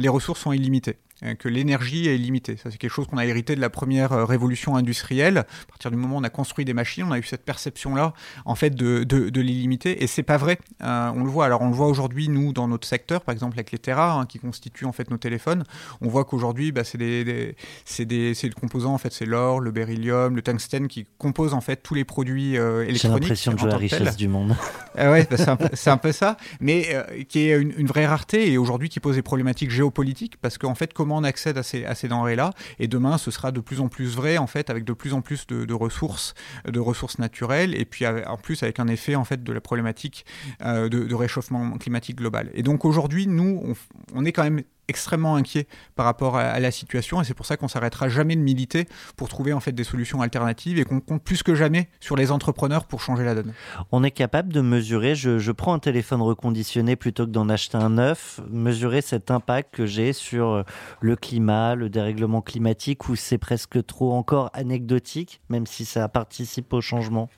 [0.00, 0.96] les ressources sont illimitées
[1.38, 2.56] que l'énergie est limitée.
[2.56, 5.38] Ça, c'est quelque chose qu'on a hérité de la première euh, révolution industrielle.
[5.38, 8.12] À partir du moment où on a construit des machines, on a eu cette perception-là,
[8.44, 10.02] en fait, de, de, de l'illimité.
[10.02, 10.58] Et c'est pas vrai.
[10.82, 11.46] Euh, on le voit.
[11.46, 14.26] Alors, on le voit aujourd'hui, nous, dans notre secteur, par exemple, avec les terras, hein,
[14.26, 15.64] qui constituent, en fait, nos téléphones.
[16.00, 19.26] On voit qu'aujourd'hui, bah, c'est des, des, c'est des, c'est des composants, en fait, c'est
[19.26, 23.22] l'or, le beryllium, le tungstène qui composent, en fait, tous les produits euh, J'ai électroniques.
[23.22, 24.54] l'impression de jouer la richesse du monde.
[24.96, 27.72] Ah ouais, bah, c'est un, peu- c'est un peu ça, mais euh, qui est une,
[27.76, 31.24] une vraie rareté et aujourd'hui qui pose des problématiques géopolitiques parce qu'en fait, comment on
[31.24, 34.38] accède à ces, à ces denrées-là Et demain, ce sera de plus en plus vrai
[34.38, 36.34] en fait, avec de plus en plus de, ressources,
[36.66, 40.24] de ressources naturelles et puis en plus avec un effet en fait de la problématique
[40.62, 42.50] euh, de, réchauffement climatique global.
[42.54, 43.74] Et donc aujourd'hui, nous,
[44.14, 47.56] on est quand même extrêmement inquiet par rapport à, la situation et c'est pour ça
[47.56, 51.22] qu'on s'arrêtera jamais de militer pour trouver en fait des solutions alternatives et qu'on compte
[51.22, 53.52] plus que jamais sur les entrepreneurs pour changer la donne.
[53.92, 57.76] On est capable de mesurer, je, je prends un téléphone reconditionné plutôt que d'en acheter
[57.76, 60.62] un neuf, mesurer cet impact que j'ai sur euh,
[61.00, 66.72] le climat, le dérèglement climatique, ou c'est presque trop encore anecdotique, même si ça participe
[66.72, 67.28] au changement?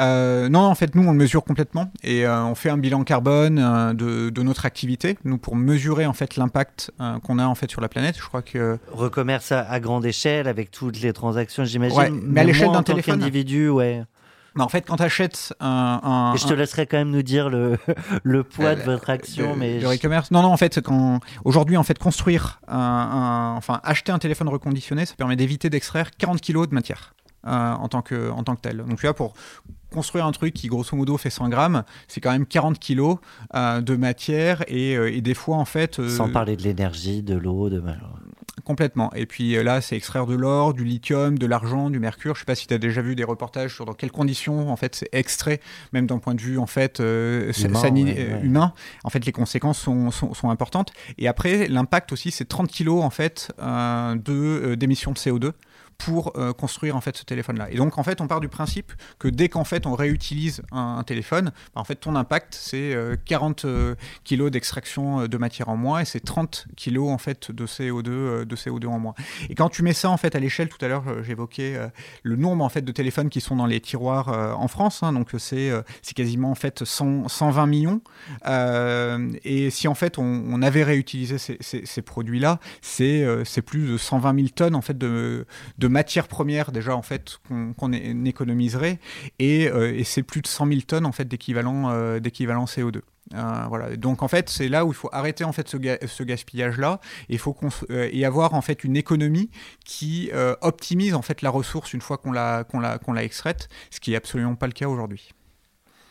[0.00, 3.02] Euh, non, en fait, nous, on le mesure complètement et euh, on fait un bilan
[3.04, 6.90] carbone euh, de, de notre activité, nous, pour mesurer en fait l'impact
[7.22, 8.16] qu'on a en fait sur la planète.
[8.18, 11.98] Je crois que Recommerce à, à grande échelle avec toutes les transactions, j'imagine.
[11.98, 13.18] Ouais, mais à l'échelle d'un téléphone.
[13.20, 14.02] qu'individu, ouais.
[14.54, 17.10] bah, en fait, quand tu achètes un, un- Et je te un- laisserai quand même
[17.10, 17.78] nous dire le,
[18.22, 20.30] le poids de votre action, le, mais le e-commerce.
[20.30, 24.48] Non, non, en fait, quand aujourd'hui, en fait, construire, un, un- enfin, acheter un téléphone
[24.48, 27.14] reconditionné, ça permet d'éviter d'extraire 40 kilos de matière
[27.46, 28.78] en tant que en tant que tel.
[28.78, 29.34] Donc, tu vois, pour
[29.92, 33.16] construire un truc qui grosso modo fait 100 grammes, c'est quand même 40 kilos
[33.54, 35.98] euh, de matière et, euh, et des fois en fait.
[36.00, 37.82] euh, sans parler de l'énergie, de l'eau, de.
[38.64, 39.12] Complètement.
[39.14, 42.34] Et puis euh, là, c'est extraire de l'or, du lithium, de l'argent, du mercure.
[42.34, 44.76] Je sais pas si tu as déjà vu des reportages sur dans quelles conditions en
[44.76, 45.60] fait c'est extrait,
[45.92, 48.44] même d'un point de vue en fait euh, Humain, sani- ouais, euh, ouais.
[48.44, 48.72] humain.
[49.04, 50.92] En fait, les conséquences sont, sont, sont importantes.
[51.18, 55.52] Et après, l'impact aussi, c'est 30 kilos en fait euh, de euh, d'émissions de CO2
[55.98, 57.70] pour euh, construire en fait ce téléphone-là.
[57.70, 61.02] Et donc en fait, on part du principe que dès qu'en fait on réutilise un,
[61.04, 63.94] téléphone, bah, en fait ton impact c'est euh, 40 euh,
[64.24, 68.08] kilos d'extraction euh, de matière en moins et c'est 30 kilos en fait de CO2
[68.08, 69.14] euh, de CO2 en moins.
[69.48, 71.88] Et quand tu mets ça en fait à l'échelle, tout à l'heure euh, j'évoquais euh,
[72.22, 75.12] le nombre en fait de téléphones qui sont dans les tiroirs euh, en France, hein,
[75.12, 78.00] donc c'est euh, c'est quasiment en fait 100 120 millions.
[78.46, 83.98] Euh, et si en fait on, avait réutilisé ces, produits-là, c'est euh, c'est plus de
[83.98, 85.46] 120 000 tonnes en fait de,
[85.78, 88.98] de matières premières déjà en fait qu'on économiserait
[89.38, 93.00] et, euh, et c'est plus de 100 000 tonnes en fait d'équivalent euh, d'équivalent CO2.
[93.34, 93.96] Euh, voilà.
[93.96, 97.00] Donc en fait, c'est là où il faut arrêter en fait ce, ga- ce gaspillage-là.
[97.28, 97.56] Et faut
[97.90, 99.50] et avoir en fait une économie
[99.84, 100.30] qui
[100.60, 103.98] optimise en fait la ressource une fois qu'on l'a qu'on l'a qu'on l'a extraite, ce
[104.00, 105.30] qui est absolument pas le cas aujourd'hui.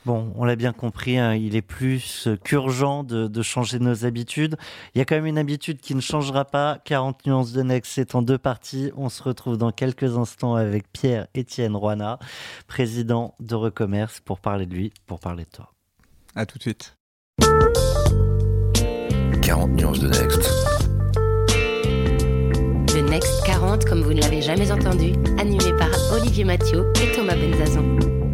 [0.06, 4.56] Bon, on l'a bien compris, hein, il est plus qu'urgent de, de changer nos habitudes.
[4.94, 6.80] Il y a quand même une habitude qui ne changera pas.
[6.86, 8.92] 40 nuances de Next, c'est en deux parties.
[8.96, 12.20] On se retrouve dans quelques instants avec Pierre-Étienne Roina,
[12.68, 15.72] président de Recommerce, pour parler de lui, pour parler de toi.
[16.36, 16.96] À tout de suite.
[19.42, 20.52] 40 nuances de Next.
[22.94, 27.36] Le Next 40, comme vous ne l'avez jamais entendu, animé par Olivier Mathieu et Thomas
[27.36, 28.25] Benzazan.